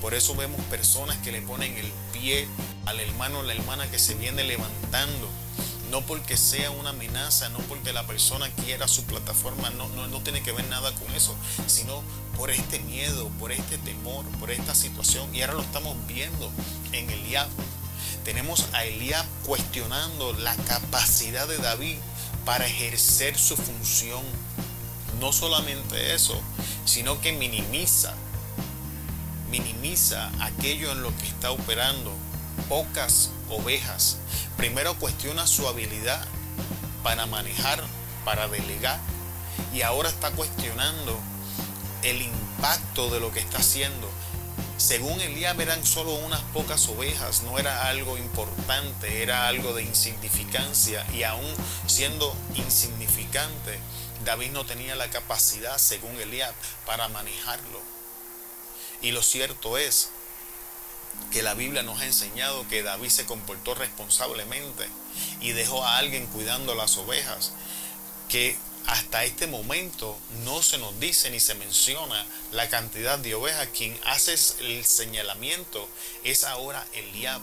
Por 0.00 0.14
eso 0.14 0.34
vemos 0.34 0.60
personas 0.64 1.18
que 1.18 1.30
le 1.30 1.42
ponen 1.42 1.76
el 1.76 1.92
pie 2.12 2.48
al 2.86 2.98
hermano 2.98 3.40
o 3.40 3.42
la 3.42 3.52
hermana 3.52 3.90
que 3.90 3.98
se 3.98 4.14
viene 4.14 4.42
levantando 4.44 5.28
no 5.90 6.00
porque 6.02 6.36
sea 6.36 6.70
una 6.70 6.90
amenaza, 6.90 7.48
no 7.50 7.58
porque 7.60 7.92
la 7.92 8.06
persona 8.06 8.50
quiera 8.50 8.88
su 8.88 9.04
plataforma, 9.04 9.70
no, 9.70 9.88
no, 9.90 10.06
no, 10.08 10.20
tiene 10.20 10.42
que 10.42 10.52
ver 10.52 10.66
nada 10.68 10.92
con 10.92 11.14
eso, 11.14 11.34
sino 11.66 12.02
por 12.36 12.50
este 12.50 12.80
miedo, 12.80 13.28
por 13.38 13.52
este 13.52 13.78
temor, 13.78 14.24
por 14.38 14.50
esta 14.50 14.74
situación. 14.74 15.32
Y 15.34 15.42
ahora 15.42 15.54
lo 15.54 15.62
estamos 15.62 15.96
viendo 16.06 16.50
en 16.92 17.08
Eliab. 17.10 17.48
Tenemos 18.24 18.66
a 18.72 18.84
Eliab 18.84 19.24
cuestionando 19.44 20.32
la 20.32 20.56
capacidad 20.56 21.46
de 21.46 21.58
David 21.58 21.98
para 22.46 22.66
ejercer 22.66 23.36
su 23.36 23.54
función. 23.58 24.22
No 25.20 25.32
solamente 25.32 26.14
eso, 26.14 26.40
sino 26.86 27.20
que 27.20 27.32
minimiza, 27.32 28.14
minimiza 29.50 30.30
aquello 30.40 30.92
en 30.92 31.02
lo 31.02 31.14
que 31.18 31.26
está 31.26 31.50
operando. 31.50 32.14
Pocas 32.70 33.30
ovejas 33.50 34.16
Primero 34.56 34.94
cuestiona 34.94 35.46
su 35.46 35.68
habilidad 35.68 36.24
para 37.02 37.26
manejar, 37.26 37.82
para 38.24 38.48
delegar. 38.48 38.98
Y 39.74 39.82
ahora 39.82 40.08
está 40.08 40.30
cuestionando 40.30 41.18
el 42.02 42.22
impacto 42.22 43.10
de 43.10 43.20
lo 43.20 43.32
que 43.32 43.40
está 43.40 43.58
haciendo. 43.58 44.10
Según 44.78 45.20
Elías 45.20 45.58
eran 45.58 45.84
solo 45.86 46.14
unas 46.14 46.42
pocas 46.52 46.86
ovejas, 46.88 47.42
no 47.42 47.58
era 47.58 47.88
algo 47.88 48.18
importante, 48.18 49.22
era 49.22 49.48
algo 49.48 49.72
de 49.72 49.82
insignificancia. 49.82 51.06
Y 51.14 51.22
aún 51.22 51.50
siendo 51.86 52.36
insignificante, 52.54 53.78
David 54.24 54.50
no 54.50 54.66
tenía 54.66 54.94
la 54.94 55.08
capacidad, 55.08 55.78
según 55.78 56.20
Elías, 56.20 56.52
para 56.84 57.08
manejarlo. 57.08 57.80
Y 59.00 59.12
lo 59.12 59.22
cierto 59.22 59.78
es 59.78 60.10
que 61.32 61.42
la 61.42 61.54
Biblia 61.54 61.82
nos 61.82 62.00
ha 62.00 62.06
enseñado 62.06 62.68
que 62.68 62.82
David 62.82 63.08
se 63.08 63.24
comportó 63.24 63.74
responsablemente 63.74 64.86
y 65.40 65.52
dejó 65.52 65.84
a 65.84 65.96
alguien 65.96 66.26
cuidando 66.26 66.74
las 66.74 66.98
ovejas, 66.98 67.52
que 68.28 68.58
hasta 68.86 69.24
este 69.24 69.46
momento 69.46 70.16
no 70.44 70.62
se 70.62 70.78
nos 70.78 70.98
dice 71.00 71.30
ni 71.30 71.40
se 71.40 71.54
menciona 71.54 72.24
la 72.52 72.68
cantidad 72.68 73.18
de 73.18 73.34
ovejas. 73.34 73.68
Quien 73.76 73.98
hace 74.04 74.36
el 74.60 74.84
señalamiento 74.84 75.88
es 76.24 76.44
ahora 76.44 76.86
Eliab. 76.92 77.40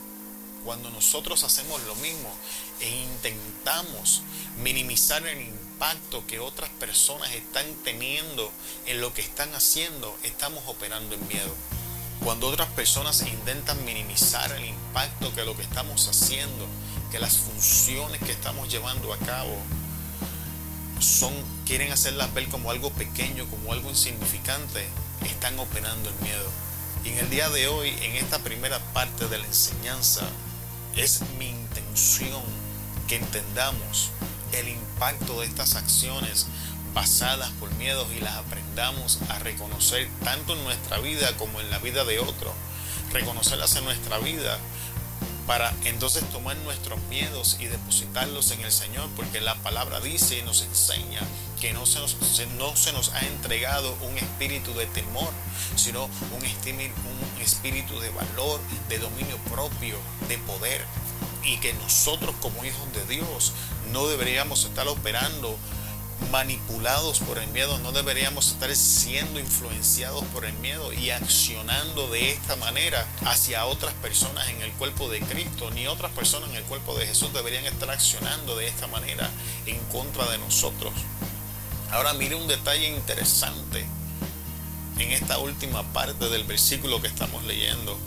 Cuando 0.64 0.90
nosotros 0.90 1.44
hacemos 1.44 1.82
lo 1.84 1.96
mismo 1.96 2.34
e 2.80 2.90
intentamos 2.90 4.22
minimizar 4.62 5.26
el 5.28 5.42
impacto 5.42 6.26
que 6.26 6.40
otras 6.40 6.70
personas 6.70 7.34
están 7.34 7.66
teniendo 7.84 8.50
en 8.86 9.02
lo 9.02 9.14
que 9.14 9.22
están 9.22 9.54
haciendo, 9.56 10.18
estamos 10.24 10.64
operando 10.68 11.16
en 11.16 11.28
miedo. 11.28 11.54
Cuando 12.24 12.48
otras 12.48 12.70
personas 12.70 13.22
intentan 13.24 13.84
minimizar 13.84 14.50
el 14.54 14.64
impacto 14.64 15.34
que 15.34 15.44
lo 15.44 15.58
que 15.58 15.64
estamos 15.64 16.08
haciendo, 16.08 16.66
que 17.12 17.20
las 17.20 17.38
funciones 17.38 18.22
que 18.24 18.32
estamos 18.32 18.72
llevando 18.72 19.12
a 19.12 19.18
cabo 19.18 19.58
quieren 21.66 21.92
hacerlas 21.92 22.34
ver 22.34 22.48
como 22.48 22.72
algo 22.72 22.90
pequeño, 22.92 23.46
como 23.48 23.74
algo 23.74 23.90
insignificante, 23.90 24.88
están 25.26 25.60
operando 25.60 26.10
el 26.10 26.16
miedo. 26.22 26.50
Y 27.04 27.10
en 27.10 27.18
el 27.20 27.30
día 27.30 27.50
de 27.50 27.68
hoy, 27.68 27.90
en 28.02 28.16
esta 28.16 28.40
primera 28.40 28.80
parte 28.94 29.28
de 29.28 29.38
la 29.38 29.46
enseñanza, 29.46 30.22
es 30.96 31.22
mi 31.38 31.50
intención 31.50 32.42
que 33.08 33.18
entendamos 33.18 34.12
el 34.54 34.70
impacto 34.70 35.42
de 35.42 35.48
estas 35.48 35.76
acciones 35.76 36.46
basadas 36.94 37.50
por 37.60 37.74
miedos 37.76 38.08
y 38.16 38.22
las 38.22 38.36
aprendamos 38.36 39.20
a 39.30 39.40
reconocer 39.40 40.08
tanto 40.24 40.54
en 40.54 40.64
nuestra 40.64 41.00
vida 41.00 41.36
como 41.38 41.60
en 41.60 41.70
la 41.70 41.80
vida 41.80 42.06
de 42.06 42.20
otro. 42.20 42.54
Reconocerlas 43.12 43.76
en 43.76 43.84
nuestra 43.84 44.20
vida 44.20 44.58
para 45.48 45.74
entonces 45.86 46.24
tomar 46.30 46.56
nuestros 46.58 47.00
miedos 47.10 47.58
y 47.60 47.66
depositarlos 47.66 48.52
en 48.52 48.62
el 48.62 48.72
Señor, 48.72 49.10
porque 49.16 49.42
la 49.42 49.56
palabra 49.56 50.00
dice 50.00 50.40
y 50.40 50.42
nos 50.44 50.62
enseña 50.62 51.22
que 51.60 51.74
no 51.74 51.86
se 51.86 52.00
nos, 52.00 52.18
no 52.58 52.76
se 52.76 52.94
nos 52.94 53.14
ha 53.14 53.22
entregado 53.22 53.96
un 54.02 54.18
espíritu 54.18 54.74
de 54.74 54.86
temor, 54.88 55.30
sino 55.76 56.06
un 56.06 56.44
un 56.44 57.42
espíritu 57.42 58.00
de 58.00 58.10
valor, 58.10 58.60
de 58.90 59.00
dominio 59.00 59.38
propio, 59.50 59.98
de 60.28 60.38
poder, 60.40 60.82
y 61.44 61.58
que 61.58 61.74
nosotros 61.74 62.36
como 62.42 62.64
hijos 62.64 62.94
de 62.94 63.16
Dios 63.16 63.54
no 63.92 64.08
deberíamos 64.08 64.64
estar 64.66 64.88
operando 64.88 65.58
manipulados 66.32 67.20
por 67.20 67.38
el 67.38 67.48
miedo, 67.50 67.78
no 67.80 67.92
deberíamos 67.92 68.48
estar 68.50 68.76
siendo 68.76 69.40
influenciados 69.40 70.24
por 70.26 70.46
el 70.46 70.54
miedo 70.54 70.92
y 70.94 71.10
accionando 71.10 72.08
de 72.08 72.32
esta 72.32 72.56
manera 72.56 73.06
hacia 73.26 73.66
otras 73.66 73.94
personas 73.96 74.48
en 74.50 74.62
el 74.62 74.72
cuerpo 74.74 75.10
de 75.10 75.20
Cristo, 75.22 75.72
ni 75.72 75.88
otras 75.88 76.12
personas 76.12 76.50
en 76.50 76.56
el 76.58 76.64
cuerpo 76.64 76.96
de 76.96 77.08
Jesús 77.08 77.34
deberían 77.34 77.66
estar 77.66 77.90
accionando 77.90 78.56
de 78.56 78.68
esta 78.68 78.88
manera 78.88 79.30
en 79.66 79.80
contra 79.86 80.26
de 80.32 80.38
nosotros. 80.38 80.94
Ahora 81.92 82.14
mire 82.14 82.36
un 82.36 82.48
detalle 82.48 82.88
interesante 82.88 83.86
en 85.00 85.12
esta 85.12 85.38
última 85.38 85.84
parte 85.94 86.30
del 86.30 86.44
versículo 86.44 87.02
que 87.02 87.08
estamos 87.08 87.44
leyendo. 87.44 87.98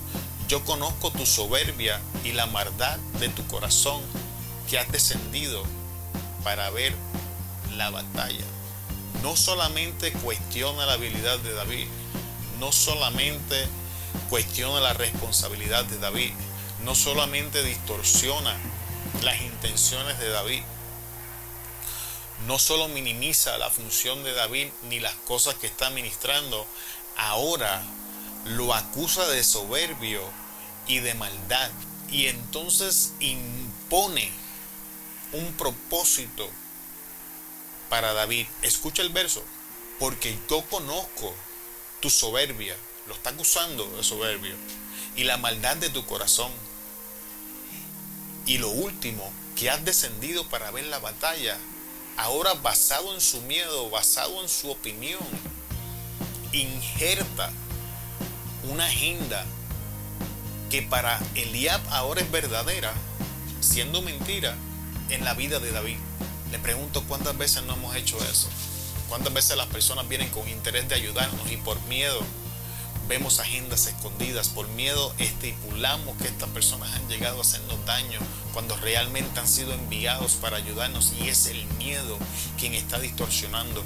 yo 0.48 0.64
conozco 0.64 1.10
tu 1.10 1.26
soberbia 1.26 2.00
y 2.24 2.32
la 2.32 2.46
maldad 2.46 2.98
de 3.18 3.28
tu 3.28 3.44
corazón 3.48 4.00
que 4.70 4.78
has 4.78 4.90
descendido 4.92 5.64
para 6.44 6.70
ver 6.70 6.94
la 7.76 7.90
batalla. 7.90 8.44
No 9.22 9.36
solamente 9.36 10.12
cuestiona 10.12 10.86
la 10.86 10.94
habilidad 10.94 11.38
de 11.38 11.52
David, 11.52 11.86
no 12.58 12.72
solamente 12.72 13.66
cuestiona 14.28 14.80
la 14.80 14.92
responsabilidad 14.94 15.84
de 15.84 15.98
David, 15.98 16.32
no 16.84 16.94
solamente 16.94 17.62
distorsiona 17.62 18.56
las 19.22 19.40
intenciones 19.40 20.18
de 20.18 20.28
David, 20.28 20.62
no 22.46 22.58
solo 22.58 22.88
minimiza 22.88 23.56
la 23.58 23.70
función 23.70 24.22
de 24.22 24.32
David 24.32 24.68
ni 24.88 25.00
las 25.00 25.14
cosas 25.14 25.54
que 25.54 25.66
está 25.66 25.90
ministrando, 25.90 26.66
ahora 27.16 27.82
lo 28.44 28.74
acusa 28.74 29.26
de 29.28 29.42
soberbio 29.42 30.20
y 30.86 31.00
de 31.00 31.14
maldad 31.14 31.70
y 32.10 32.26
entonces 32.26 33.14
impone 33.20 34.30
un 35.32 35.52
propósito 35.54 36.48
para 37.88 38.12
David. 38.12 38.46
Escucha 38.62 39.02
el 39.02 39.10
verso, 39.10 39.42
porque 39.98 40.38
yo 40.48 40.62
conozco 40.70 41.34
tu 42.00 42.10
soberbia, 42.10 42.76
lo 43.06 43.14
está 43.14 43.30
acusando 43.30 43.86
de 43.96 44.04
soberbio, 44.04 44.54
y 45.16 45.24
la 45.24 45.36
maldad 45.36 45.76
de 45.76 45.90
tu 45.90 46.04
corazón. 46.06 46.50
Y 48.46 48.58
lo 48.58 48.68
último, 48.68 49.32
que 49.56 49.70
has 49.70 49.84
descendido 49.84 50.48
para 50.48 50.70
ver 50.70 50.86
la 50.86 50.98
batalla, 50.98 51.56
ahora 52.16 52.54
basado 52.54 53.14
en 53.14 53.20
su 53.20 53.40
miedo, 53.42 53.90
basado 53.90 54.42
en 54.42 54.48
su 54.48 54.70
opinión, 54.70 55.20
injerta 56.52 57.52
una 58.70 58.86
agenda 58.86 59.44
que 60.70 60.82
para 60.82 61.20
Eliab 61.34 61.80
ahora 61.90 62.20
es 62.20 62.30
verdadera, 62.30 62.92
siendo 63.60 64.02
mentira 64.02 64.56
en 65.08 65.24
la 65.24 65.34
vida 65.34 65.60
de 65.60 65.70
David. 65.70 65.98
Le 66.50 66.58
pregunto 66.58 67.02
cuántas 67.08 67.36
veces 67.36 67.62
no 67.64 67.74
hemos 67.74 67.96
hecho 67.96 68.16
eso. 68.24 68.48
Cuántas 69.08 69.32
veces 69.32 69.56
las 69.56 69.66
personas 69.66 70.08
vienen 70.08 70.30
con 70.30 70.48
interés 70.48 70.88
de 70.88 70.94
ayudarnos 70.94 71.50
y 71.50 71.56
por 71.56 71.80
miedo 71.82 72.20
vemos 73.08 73.38
agendas 73.38 73.86
escondidas, 73.86 74.48
por 74.48 74.68
miedo 74.70 75.14
estipulamos 75.18 76.16
que 76.18 76.26
estas 76.26 76.48
personas 76.50 76.92
han 76.92 77.08
llegado 77.08 77.38
a 77.38 77.42
hacernos 77.42 77.84
daño 77.86 78.18
cuando 78.52 78.76
realmente 78.76 79.38
han 79.38 79.46
sido 79.46 79.72
enviados 79.72 80.32
para 80.32 80.56
ayudarnos 80.56 81.12
y 81.20 81.28
es 81.28 81.46
el 81.46 81.64
miedo 81.78 82.18
quien 82.58 82.74
está 82.74 82.98
distorsionando. 82.98 83.84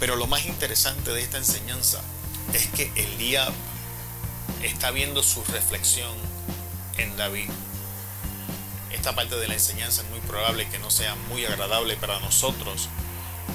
Pero 0.00 0.16
lo 0.16 0.26
más 0.26 0.46
interesante 0.46 1.12
de 1.12 1.22
esta 1.22 1.38
enseñanza 1.38 2.00
es 2.52 2.66
que 2.68 2.90
Eliab 2.96 3.52
está 4.62 4.90
viendo 4.90 5.22
su 5.22 5.42
reflexión 5.44 6.12
en 6.98 7.16
David. 7.16 7.48
Esta 8.94 9.12
parte 9.12 9.34
de 9.34 9.48
la 9.48 9.54
enseñanza 9.54 10.02
es 10.02 10.08
muy 10.10 10.20
probable 10.20 10.68
que 10.68 10.78
no 10.78 10.88
sea 10.88 11.16
muy 11.28 11.44
agradable 11.44 11.96
para 11.96 12.20
nosotros, 12.20 12.88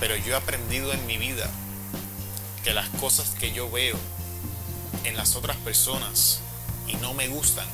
pero 0.02 0.18
yo 0.18 0.34
he 0.34 0.36
aprendido 0.36 0.92
en 0.92 1.06
mi 1.06 1.18
vida 1.18 1.50
que 2.66 2.74
las 2.74 2.90
cosas 2.90 3.30
que 3.40 3.54
yo 3.54 3.72
veo 3.72 3.96
en 5.06 5.16
las 5.16 5.38
otras 5.38 5.56
personas 5.56 6.42
y 6.88 6.96
no 6.98 7.14
me 7.14 7.30
gustan 7.30 7.66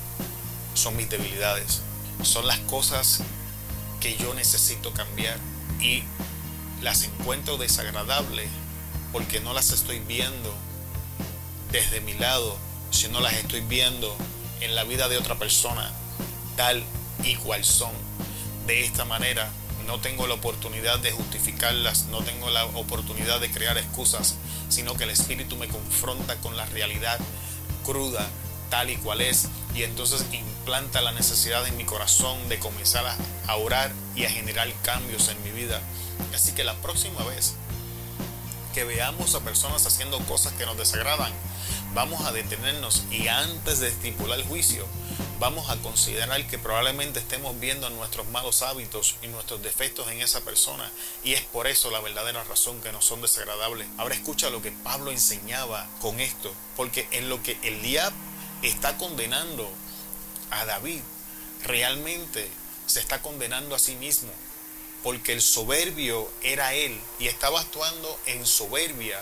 son 0.76 0.96
mis 0.96 1.10
debilidades, 1.10 1.82
son 2.22 2.46
las 2.46 2.60
cosas 2.60 3.22
que 4.00 4.16
yo 4.16 4.36
necesito 4.36 4.94
cambiar 4.94 5.40
y 5.82 6.04
las 6.84 7.02
encuentro 7.02 7.58
desagradables 7.58 8.48
porque 9.12 9.40
no 9.40 9.54
las 9.54 9.72
estoy 9.72 10.00
viendo 10.02 10.54
desde 11.72 12.00
mi 12.02 12.14
lado 12.14 12.56
si 12.92 13.08
no 13.08 13.22
las 13.22 13.34
estoy 13.34 13.62
viendo 13.62 14.16
en 14.62 14.76
la 14.76 14.84
vida 14.84 15.10
de 15.10 15.18
otra 15.18 15.40
persona 15.40 15.92
tal 16.56 16.86
y 17.26 17.36
cual 17.36 17.64
son. 17.64 17.92
De 18.68 18.84
esta 18.84 19.06
manera 19.06 19.50
no 19.86 20.00
tengo 20.00 20.28
la 20.28 20.36
oportunidad 20.36 21.00
de 21.00 21.12
justificarlas, 21.12 22.06
no 22.06 22.24
tengo 22.24 22.50
la 22.50 22.66
oportunidad 22.66 23.40
de 23.40 23.52
crear 23.52 23.78
excusas, 23.78 24.36
sino 24.70 24.96
que 24.96 25.04
el 25.04 25.12
Espíritu 25.12 25.56
me 25.58 25.68
confronta 25.68 26.36
con 26.38 26.58
la 26.58 26.66
realidad 26.66 27.20
cruda, 27.86 28.28
tal 28.70 28.90
y 28.90 28.96
cual 28.98 29.22
es, 29.22 29.48
y 29.76 29.84
entonces 29.84 30.26
implanta 30.32 31.02
la 31.02 31.12
necesidad 31.12 31.68
en 31.68 31.78
mi 31.78 31.86
corazón 31.86 32.50
de 32.50 32.60
comenzar 32.60 33.06
a 33.48 33.56
orar 33.58 33.92
y 34.16 34.26
a 34.26 34.30
generar 34.30 34.72
cambios 34.82 35.30
en 35.30 35.42
mi 35.44 35.52
vida. 35.52 35.82
Así 36.34 36.54
que 36.54 36.64
la 36.64 36.76
próxima 36.76 37.24
vez 37.24 37.54
que 38.74 38.84
veamos 38.84 39.36
a 39.36 39.42
personas 39.42 39.86
haciendo 39.86 40.20
cosas 40.22 40.54
que 40.54 40.66
nos 40.66 40.78
desagradan, 40.78 41.32
vamos 41.94 42.26
a 42.26 42.32
detenernos 42.32 43.04
y 43.12 43.28
antes 43.28 43.80
de 43.80 43.88
estipular 43.88 44.40
el 44.40 44.46
juicio, 44.46 44.86
vamos 45.40 45.70
a 45.70 45.76
considerar 45.78 46.48
que 46.48 46.58
probablemente 46.58 47.20
estemos 47.20 47.60
viendo 47.60 47.90
nuestros 47.90 48.28
malos 48.30 48.62
hábitos 48.62 49.16
y 49.22 49.28
nuestros 49.28 49.62
defectos 49.62 50.10
en 50.10 50.22
esa 50.22 50.42
persona 50.42 50.90
y 51.24 51.34
es 51.34 51.42
por 51.42 51.68
eso 51.68 51.92
la 51.92 52.00
verdadera 52.00 52.44
razón 52.44 52.82
que 52.82 52.92
nos 52.92 53.06
son 53.06 53.22
desagradables. 53.22 53.88
Ahora 53.98 54.16
escucha 54.16 54.50
lo 54.50 54.62
que 54.62 54.72
Pablo 54.72 55.12
enseñaba 55.12 55.88
con 56.02 56.20
esto, 56.20 56.54
porque 56.76 57.08
en 57.12 57.30
lo 57.30 57.44
que 57.44 57.58
Eliab 57.64 58.14
está 58.62 58.98
condenando 58.98 59.70
a 60.52 60.66
David, 60.66 61.02
realmente 61.64 62.50
se 62.86 63.00
está 63.00 63.22
condenando 63.22 63.76
a 63.76 63.80
sí 63.80 63.96
mismo, 63.96 64.32
porque 65.04 65.34
el 65.34 65.42
soberbio 65.42 66.30
era 66.42 66.74
él 66.74 67.00
y 67.20 67.28
estaba 67.28 67.60
actuando 67.60 68.20
en 68.26 68.46
soberbia 68.46 69.22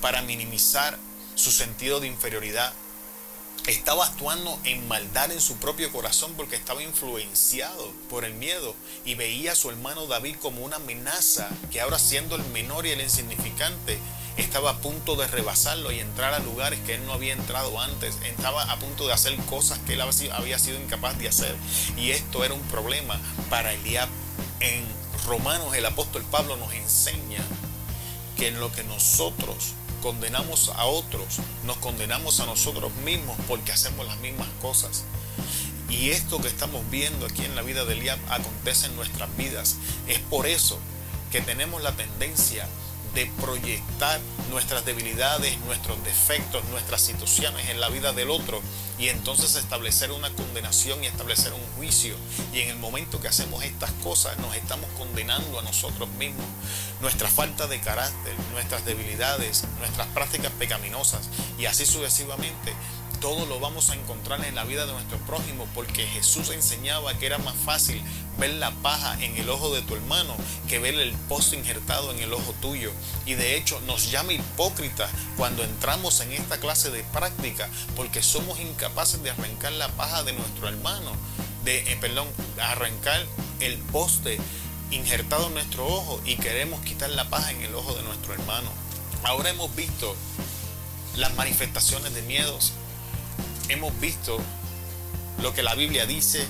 para 0.00 0.22
minimizar 0.22 0.98
su 1.34 1.50
sentido 1.50 2.00
de 2.00 2.08
inferioridad. 2.08 2.72
Estaba 3.68 4.06
actuando 4.06 4.58
en 4.64 4.88
maldad 4.88 5.30
en 5.30 5.42
su 5.42 5.58
propio 5.58 5.92
corazón 5.92 6.32
porque 6.38 6.56
estaba 6.56 6.82
influenciado 6.82 7.92
por 8.08 8.24
el 8.24 8.32
miedo 8.32 8.74
y 9.04 9.14
veía 9.14 9.52
a 9.52 9.54
su 9.54 9.68
hermano 9.68 10.06
David 10.06 10.36
como 10.40 10.64
una 10.64 10.76
amenaza 10.76 11.50
que 11.70 11.82
ahora 11.82 11.98
siendo 11.98 12.36
el 12.36 12.44
menor 12.46 12.86
y 12.86 12.92
el 12.92 13.02
insignificante 13.02 13.98
estaba 14.38 14.70
a 14.70 14.78
punto 14.78 15.16
de 15.16 15.26
rebasarlo 15.26 15.92
y 15.92 16.00
entrar 16.00 16.32
a 16.32 16.38
lugares 16.38 16.80
que 16.86 16.94
él 16.94 17.04
no 17.04 17.12
había 17.12 17.34
entrado 17.34 17.78
antes. 17.78 18.16
Estaba 18.24 18.62
a 18.62 18.78
punto 18.78 19.06
de 19.06 19.12
hacer 19.12 19.36
cosas 19.44 19.78
que 19.80 19.92
él 19.92 20.00
había 20.00 20.58
sido 20.58 20.80
incapaz 20.80 21.18
de 21.18 21.28
hacer. 21.28 21.54
Y 21.98 22.12
esto 22.12 22.46
era 22.46 22.54
un 22.54 22.62
problema 22.68 23.20
para 23.50 23.74
Eliab. 23.74 24.08
En 24.60 24.82
Romanos 25.26 25.74
el 25.74 25.84
apóstol 25.84 26.24
Pablo 26.30 26.56
nos 26.56 26.72
enseña 26.72 27.44
que 28.38 28.48
en 28.48 28.60
lo 28.60 28.72
que 28.72 28.84
nosotros 28.84 29.74
condenamos 29.98 30.70
a 30.70 30.84
otros, 30.86 31.38
nos 31.64 31.76
condenamos 31.78 32.40
a 32.40 32.46
nosotros 32.46 32.92
mismos 33.04 33.36
porque 33.46 33.72
hacemos 33.72 34.06
las 34.06 34.18
mismas 34.18 34.48
cosas. 34.60 35.04
Y 35.88 36.10
esto 36.10 36.40
que 36.40 36.48
estamos 36.48 36.82
viendo 36.90 37.26
aquí 37.26 37.44
en 37.44 37.56
la 37.56 37.62
vida 37.62 37.84
de 37.84 37.94
Eliab 37.94 38.18
acontece 38.28 38.86
en 38.86 38.96
nuestras 38.96 39.34
vidas. 39.36 39.76
Es 40.06 40.18
por 40.18 40.46
eso 40.46 40.78
que 41.32 41.40
tenemos 41.40 41.82
la 41.82 41.92
tendencia 41.92 42.66
de 43.14 43.26
proyectar 43.40 44.20
nuestras 44.50 44.84
debilidades, 44.84 45.58
nuestros 45.60 46.02
defectos, 46.04 46.64
nuestras 46.70 47.00
situaciones 47.00 47.68
en 47.68 47.80
la 47.80 47.88
vida 47.88 48.12
del 48.12 48.30
otro 48.30 48.60
y 48.98 49.08
entonces 49.08 49.54
establecer 49.56 50.10
una 50.10 50.30
condenación 50.30 51.02
y 51.02 51.06
establecer 51.06 51.52
un 51.52 51.76
juicio. 51.76 52.14
Y 52.52 52.60
en 52.60 52.70
el 52.70 52.76
momento 52.76 53.20
que 53.20 53.28
hacemos 53.28 53.64
estas 53.64 53.90
cosas 54.02 54.38
nos 54.38 54.54
estamos 54.56 54.88
condenando 54.98 55.58
a 55.58 55.62
nosotros 55.62 56.08
mismos, 56.18 56.46
nuestra 57.00 57.28
falta 57.28 57.66
de 57.66 57.80
carácter, 57.80 58.34
nuestras 58.52 58.84
debilidades, 58.84 59.64
nuestras 59.78 60.06
prácticas 60.08 60.52
pecaminosas 60.52 61.28
y 61.58 61.66
así 61.66 61.86
sucesivamente 61.86 62.74
todo 63.20 63.46
lo 63.46 63.60
vamos 63.60 63.90
a 63.90 63.94
encontrar 63.94 64.44
en 64.44 64.54
la 64.54 64.64
vida 64.64 64.86
de 64.86 64.92
nuestro 64.92 65.18
prójimo 65.18 65.66
porque 65.74 66.06
Jesús 66.06 66.50
enseñaba 66.50 67.14
que 67.14 67.26
era 67.26 67.38
más 67.38 67.54
fácil 67.54 68.02
ver 68.38 68.54
la 68.54 68.70
paja 68.70 69.22
en 69.22 69.36
el 69.36 69.50
ojo 69.50 69.74
de 69.74 69.82
tu 69.82 69.94
hermano 69.94 70.34
que 70.68 70.78
ver 70.78 70.94
el 70.94 71.12
pozo 71.28 71.56
injertado 71.56 72.12
en 72.12 72.20
el 72.20 72.32
ojo 72.32 72.54
tuyo. 72.60 72.92
Y 73.26 73.34
de 73.34 73.56
hecho 73.56 73.80
nos 73.82 74.10
llama 74.10 74.32
hipócritas 74.32 75.10
cuando 75.36 75.64
entramos 75.64 76.20
en 76.20 76.32
esta 76.32 76.58
clase 76.58 76.90
de 76.90 77.02
práctica 77.04 77.68
porque 77.96 78.22
somos 78.22 78.60
incapaces 78.60 79.22
de 79.22 79.30
arrancar 79.30 79.72
la 79.72 79.88
paja 79.88 80.22
de 80.22 80.32
nuestro 80.32 80.68
hermano, 80.68 81.12
de, 81.64 81.92
eh, 81.92 81.98
perdón, 82.00 82.28
arrancar 82.60 83.24
el 83.60 83.78
poste 83.78 84.38
injertado 84.90 85.48
en 85.48 85.54
nuestro 85.54 85.86
ojo 85.86 86.20
y 86.24 86.36
queremos 86.36 86.80
quitar 86.82 87.10
la 87.10 87.28
paja 87.28 87.50
en 87.50 87.62
el 87.62 87.74
ojo 87.74 87.94
de 87.94 88.02
nuestro 88.02 88.32
hermano. 88.34 88.70
Ahora 89.24 89.50
hemos 89.50 89.74
visto 89.74 90.14
las 91.16 91.34
manifestaciones 91.34 92.14
de 92.14 92.22
miedos, 92.22 92.72
hemos 93.68 93.98
visto 94.00 94.38
lo 95.42 95.54
que 95.54 95.62
la 95.62 95.74
Biblia 95.74 96.06
dice 96.06 96.44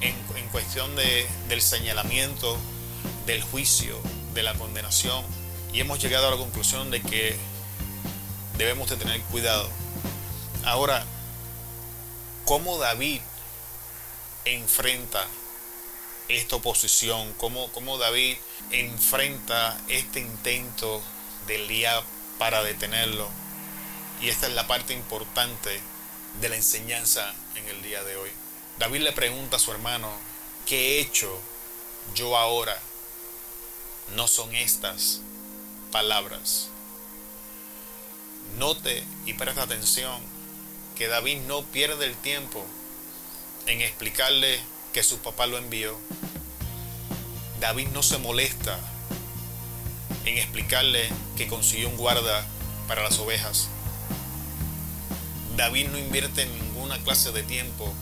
en, 0.00 0.14
cuestión 0.52 0.94
de, 0.94 1.26
del 1.48 1.60
señalamiento, 1.60 2.56
del 3.26 3.42
juicio, 3.42 3.98
de 4.34 4.44
la 4.44 4.54
condenación, 4.54 5.24
y 5.72 5.80
hemos 5.80 6.00
llegado 6.00 6.28
a 6.28 6.30
la 6.30 6.36
conclusión 6.36 6.92
de 6.92 7.02
que 7.02 7.36
debemos 8.56 8.88
de 8.88 8.96
tener 8.96 9.20
cuidado. 9.22 9.68
Ahora, 10.64 11.04
¿cómo 12.44 12.78
David 12.78 13.20
enfrenta 14.44 15.26
esta 16.28 16.54
oposición? 16.54 17.32
¿Cómo, 17.36 17.72
cómo 17.72 17.98
David 17.98 18.36
enfrenta 18.70 19.76
este 19.88 20.20
intento 20.20 21.02
del 21.48 21.66
día 21.66 22.00
para 22.38 22.62
detenerlo? 22.62 23.28
Y 24.22 24.28
esta 24.28 24.46
es 24.46 24.52
la 24.54 24.68
parte 24.68 24.94
importante 24.94 25.80
de 26.40 26.48
la 26.48 26.56
enseñanza 26.56 27.32
en 27.56 27.68
el 27.68 27.82
día 27.82 28.02
de 28.02 28.16
hoy. 28.16 28.30
David 28.78 29.00
le 29.02 29.12
pregunta 29.12 29.56
a 29.56 29.60
su 29.60 29.70
hermano, 29.70 30.10
¿qué 30.66 30.98
he 30.98 31.00
hecho 31.00 31.40
yo 32.14 32.36
ahora? 32.36 32.76
No 34.16 34.26
son 34.26 34.54
estas 34.54 35.20
palabras. 35.92 36.68
Note 38.58 39.04
y 39.26 39.34
presta 39.34 39.62
atención 39.62 40.20
que 40.96 41.08
David 41.08 41.38
no 41.46 41.62
pierde 41.62 42.06
el 42.06 42.16
tiempo 42.16 42.64
en 43.66 43.80
explicarle 43.80 44.60
que 44.92 45.02
su 45.02 45.18
papá 45.18 45.46
lo 45.46 45.58
envió. 45.58 45.98
David 47.60 47.88
no 47.88 48.02
se 48.02 48.18
molesta 48.18 48.78
en 50.24 50.38
explicarle 50.38 51.08
que 51.36 51.48
consiguió 51.48 51.88
un 51.88 51.96
guarda 51.96 52.46
para 52.86 53.02
las 53.02 53.18
ovejas. 53.18 53.68
David 55.56 55.88
no 55.88 55.98
invierte 55.98 56.46
ninguna 56.46 56.98
clase 56.98 57.30
de 57.30 57.42
tiempo 57.42 57.92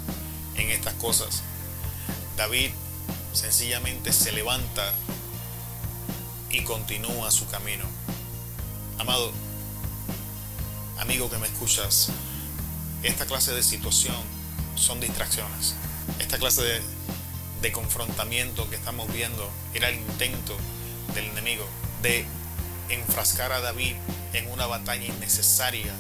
en 0.57 0.71
estas 0.71 0.95
cosas. 0.95 1.43
David 2.37 2.71
sencillamente 3.33 4.13
se 4.13 4.33
levanta 4.33 4.93
y 6.51 6.63
continúa 6.63 7.31
su 7.31 7.47
camino. 7.49 7.85
Amado, 8.99 9.33
amigo 10.99 11.29
que 11.29 11.39
me 11.39 11.47
escuchas, 11.47 12.09
esta 13.03 13.27
clase 13.27 13.53
de 13.53 13.63
situación 13.63 14.17
son 14.75 15.01
distracciones. 15.01 15.75
Esta 16.21 16.39
clase 16.39 16.81
de, 17.61 17.73
confrontamiento 17.73 18.69
que 18.71 18.77
estamos 18.77 19.13
viendo 19.13 19.49
era 19.73 19.89
el 19.89 19.97
intento 19.97 20.57
del 21.15 21.27
enemigo 21.27 21.65
de 22.03 22.27
enfrascar 22.89 23.53
a 23.53 23.61
David 23.61 23.95
en 24.33 24.51
una 24.51 24.67
batalla 24.67 25.05
innecesaria 25.05 25.93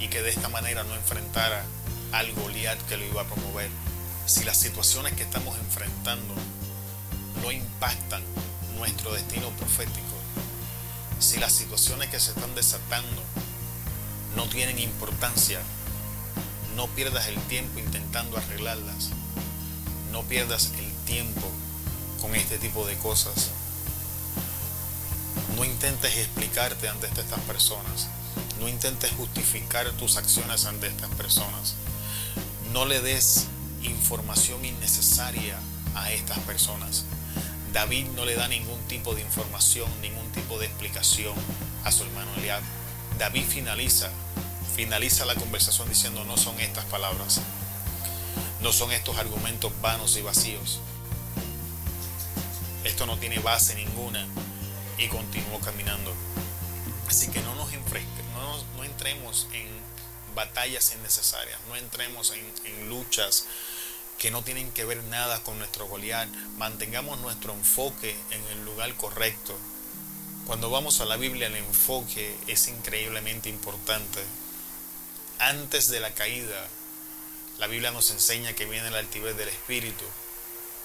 y 0.00 0.08
que 0.08 0.22
de 0.22 0.30
esta 0.30 0.48
manera 0.48 0.82
no 0.82 0.94
enfrentara 0.94 1.64
al 2.12 2.32
Goliat 2.32 2.78
que 2.88 2.96
lo 2.96 3.04
iba 3.04 3.22
a 3.22 3.26
promover. 3.26 3.70
Si 4.26 4.44
las 4.44 4.56
situaciones 4.56 5.12
que 5.12 5.22
estamos 5.22 5.56
enfrentando 5.58 6.34
no 7.42 7.52
impactan 7.52 8.22
nuestro 8.76 9.12
destino 9.12 9.50
profético, 9.50 10.06
si 11.18 11.38
las 11.38 11.52
situaciones 11.52 12.08
que 12.08 12.18
se 12.18 12.30
están 12.30 12.54
desatando 12.54 13.22
no 14.36 14.48
tienen 14.48 14.78
importancia, 14.78 15.60
no 16.76 16.86
pierdas 16.88 17.26
el 17.26 17.38
tiempo 17.42 17.78
intentando 17.78 18.38
arreglarlas. 18.38 19.10
No 20.12 20.22
pierdas 20.22 20.70
el 20.78 20.92
tiempo 21.04 21.46
con 22.20 22.34
este 22.34 22.58
tipo 22.58 22.86
de 22.86 22.96
cosas. 22.96 23.50
No 25.56 25.64
intentes 25.64 26.16
explicarte 26.16 26.88
ante 26.88 27.06
estas 27.06 27.40
personas. 27.40 28.08
No 28.60 28.68
intentes 28.68 29.10
justificar 29.12 29.90
tus 29.92 30.16
acciones 30.18 30.66
ante 30.66 30.86
estas 30.86 31.10
personas. 31.14 31.74
No 32.72 32.84
le 32.84 33.00
des 33.00 33.46
información 33.82 34.62
innecesaria 34.62 35.58
a 35.94 36.12
estas 36.12 36.38
personas. 36.40 37.04
David 37.72 38.08
no 38.16 38.26
le 38.26 38.34
da 38.34 38.48
ningún 38.48 38.78
tipo 38.82 39.14
de 39.14 39.22
información, 39.22 39.88
ningún 40.02 40.30
tipo 40.32 40.58
de 40.58 40.66
explicación 40.66 41.34
a 41.84 41.90
su 41.90 42.04
hermano 42.04 42.30
Eliab. 42.36 42.62
David 43.18 43.44
finaliza, 43.46 44.10
finaliza 44.76 45.24
la 45.24 45.36
conversación 45.36 45.88
diciendo 45.88 46.24
no 46.24 46.36
son 46.36 46.60
estas 46.60 46.84
palabras, 46.84 47.40
no 48.60 48.72
son 48.72 48.92
estos 48.92 49.16
argumentos 49.16 49.72
vanos 49.80 50.16
y 50.18 50.22
vacíos. 50.22 50.80
Esto 52.84 53.06
no 53.06 53.16
tiene 53.18 53.38
base 53.38 53.74
ninguna 53.74 54.26
y 54.98 55.08
continuó 55.08 55.60
caminando. 55.60 56.12
Así 57.08 57.28
que 57.28 57.40
no 57.40 57.54
nos 57.54 57.72
no, 58.40 58.84
entremos 58.84 59.46
en 59.52 59.68
batallas 60.34 60.92
innecesarias, 60.94 61.58
no 61.68 61.76
entremos 61.76 62.30
en, 62.30 62.52
en 62.64 62.88
luchas 62.88 63.46
que 64.18 64.30
no 64.30 64.42
tienen 64.42 64.70
que 64.72 64.84
ver 64.84 65.02
nada 65.04 65.42
con 65.42 65.58
nuestro 65.58 65.86
Goliat. 65.86 66.28
Mantengamos 66.58 67.18
nuestro 67.20 67.54
enfoque 67.54 68.14
en 68.30 68.44
el 68.52 68.64
lugar 68.64 68.94
correcto. 68.96 69.56
Cuando 70.46 70.68
vamos 70.68 71.00
a 71.00 71.06
la 71.06 71.16
Biblia 71.16 71.46
el 71.46 71.56
enfoque 71.56 72.36
es 72.46 72.68
increíblemente 72.68 73.48
importante. 73.48 74.20
Antes 75.38 75.88
de 75.88 76.00
la 76.00 76.12
caída, 76.12 76.68
la 77.58 77.66
Biblia 77.66 77.92
nos 77.92 78.10
enseña 78.10 78.52
que 78.52 78.66
viene 78.66 78.90
la 78.90 78.98
altivez 78.98 79.36
del 79.36 79.48
espíritu 79.48 80.04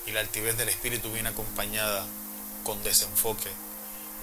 y 0.06 0.12
la 0.12 0.22
altivez 0.22 0.58
del 0.58 0.70
espíritu 0.70 1.12
viene 1.12 1.30
acompañada 1.30 2.06
con 2.64 2.82
desenfoque. 2.84 3.50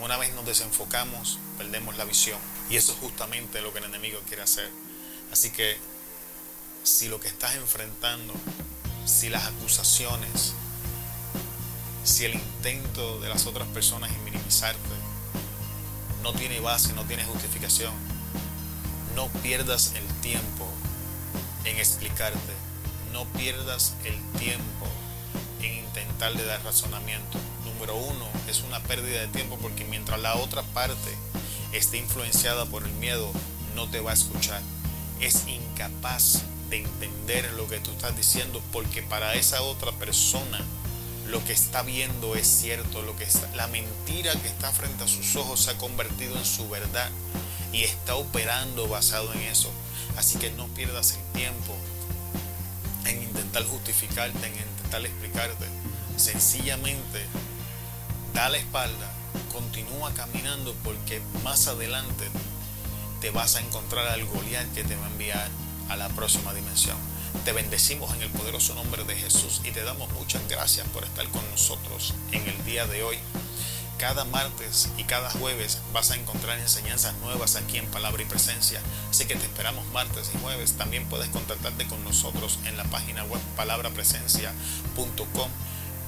Una 0.00 0.16
vez 0.16 0.32
nos 0.34 0.46
desenfocamos, 0.46 1.38
perdemos 1.58 1.96
la 1.96 2.04
visión. 2.04 2.38
Y 2.72 2.76
eso 2.78 2.92
es 2.92 2.98
justamente 3.00 3.60
lo 3.60 3.70
que 3.70 3.80
el 3.80 3.84
enemigo 3.84 4.18
quiere 4.26 4.42
hacer. 4.42 4.70
Así 5.30 5.50
que 5.50 5.76
si 6.82 7.06
lo 7.08 7.20
que 7.20 7.28
estás 7.28 7.54
enfrentando, 7.56 8.32
si 9.04 9.28
las 9.28 9.44
acusaciones, 9.44 10.54
si 12.02 12.24
el 12.24 12.34
intento 12.34 13.20
de 13.20 13.28
las 13.28 13.44
otras 13.44 13.68
personas 13.68 14.10
en 14.10 14.24
minimizarte 14.24 14.80
no 16.22 16.32
tiene 16.32 16.60
base, 16.60 16.94
no 16.94 17.04
tiene 17.04 17.24
justificación, 17.24 17.92
no 19.16 19.28
pierdas 19.42 19.92
el 19.94 20.20
tiempo 20.22 20.66
en 21.64 21.76
explicarte, 21.76 22.54
no 23.12 23.26
pierdas 23.34 23.92
el 24.04 24.18
tiempo 24.40 24.86
en 25.60 25.84
intentar 25.84 26.32
de 26.32 26.46
dar 26.46 26.64
razonamiento 26.64 27.38
número 27.66 27.96
uno, 27.96 28.26
es 28.48 28.62
una 28.62 28.82
pérdida 28.82 29.20
de 29.20 29.28
tiempo 29.28 29.58
porque 29.60 29.84
mientras 29.84 30.18
la 30.22 30.36
otra 30.36 30.62
parte 30.62 31.14
esté 31.72 31.98
influenciada 31.98 32.66
por 32.66 32.84
el 32.84 32.92
miedo, 32.94 33.30
no 33.74 33.88
te 33.88 34.00
va 34.00 34.10
a 34.10 34.14
escuchar. 34.14 34.60
Es 35.20 35.46
incapaz 35.46 36.42
de 36.70 36.78
entender 36.78 37.52
lo 37.52 37.68
que 37.68 37.78
tú 37.80 37.90
estás 37.90 38.16
diciendo 38.16 38.62
porque 38.72 39.02
para 39.02 39.34
esa 39.34 39.62
otra 39.62 39.92
persona 39.92 40.58
lo 41.28 41.44
que 41.44 41.52
está 41.52 41.82
viendo 41.82 42.34
es 42.36 42.46
cierto, 42.46 43.02
lo 43.02 43.16
que 43.16 43.26
la 43.54 43.66
mentira 43.68 44.32
que 44.34 44.48
está 44.48 44.70
frente 44.70 45.04
a 45.04 45.08
sus 45.08 45.36
ojos 45.36 45.60
se 45.60 45.70
ha 45.70 45.78
convertido 45.78 46.36
en 46.36 46.44
su 46.44 46.68
verdad 46.68 47.10
y 47.72 47.84
está 47.84 48.16
operando 48.16 48.88
basado 48.88 49.32
en 49.32 49.40
eso. 49.40 49.70
Así 50.16 50.38
que 50.38 50.50
no 50.50 50.66
pierdas 50.68 51.12
el 51.12 51.32
tiempo 51.32 51.74
en 53.06 53.22
intentar 53.22 53.64
justificarte, 53.64 54.46
en 54.46 54.54
intentar 54.54 55.04
explicarte. 55.06 55.66
Sencillamente 56.16 57.24
da 58.34 58.48
la 58.48 58.58
espalda, 58.58 59.10
continúa 59.52 60.12
caminando 60.14 60.74
porque 60.84 61.22
más 61.42 61.68
adelante 61.68 62.28
te 63.20 63.30
vas 63.30 63.56
a 63.56 63.60
encontrar 63.60 64.08
al 64.08 64.24
Goliat 64.24 64.72
que 64.72 64.84
te 64.84 64.96
va 64.96 65.06
a 65.06 65.10
enviar 65.10 65.48
a 65.88 65.96
la 65.96 66.08
próxima 66.08 66.52
dimensión. 66.54 66.96
Te 67.44 67.52
bendecimos 67.52 68.14
en 68.14 68.22
el 68.22 68.30
poderoso 68.30 68.74
nombre 68.74 69.04
de 69.04 69.16
Jesús 69.16 69.60
y 69.64 69.70
te 69.70 69.82
damos 69.82 70.10
muchas 70.12 70.46
gracias 70.48 70.86
por 70.88 71.04
estar 71.04 71.26
con 71.28 71.48
nosotros 71.50 72.14
en 72.30 72.46
el 72.48 72.64
día 72.64 72.86
de 72.86 73.02
hoy. 73.02 73.18
Cada 73.98 74.24
martes 74.24 74.88
y 74.98 75.04
cada 75.04 75.30
jueves 75.30 75.78
vas 75.92 76.10
a 76.10 76.16
encontrar 76.16 76.58
enseñanzas 76.58 77.14
nuevas 77.18 77.56
aquí 77.56 77.78
en 77.78 77.86
Palabra 77.86 78.22
y 78.22 78.26
Presencia. 78.26 78.80
Así 79.10 79.26
que 79.26 79.36
te 79.36 79.44
esperamos 79.44 79.86
martes 79.92 80.30
y 80.34 80.38
jueves. 80.38 80.72
También 80.72 81.08
puedes 81.08 81.28
contactarte 81.28 81.86
con 81.86 82.02
nosotros 82.02 82.58
en 82.64 82.76
la 82.76 82.84
página 82.84 83.24
web 83.24 83.40
palabrapresencia.com 83.56 85.50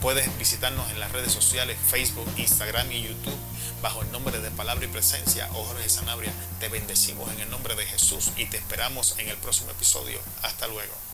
Puedes 0.05 0.37
visitarnos 0.37 0.90
en 0.90 1.01
las 1.01 1.11
redes 1.12 1.33
sociales 1.33 1.79
Facebook, 1.88 2.31
Instagram 2.37 2.93
y 2.93 3.05
YouTube 3.05 3.38
bajo 3.81 4.03
el 4.03 4.12
nombre 4.12 4.38
de 4.38 4.51
Palabra 4.51 4.85
y 4.85 4.88
Presencia 4.88 5.49
o 5.55 5.64
Jorge 5.64 5.88
Sanabria. 5.88 6.31
Te 6.61 6.69
bendecimos 6.69 7.33
en 7.33 7.40
el 7.40 7.51
nombre 7.51 7.75
de 7.75 7.87
Jesús 7.87 8.31
y 8.37 8.45
te 8.45 8.59
esperamos 8.59 9.19
en 9.19 9.31
el 9.31 9.38
próximo 9.38 9.71
episodio. 9.71 10.21
Hasta 10.43 10.67
luego. 10.67 10.95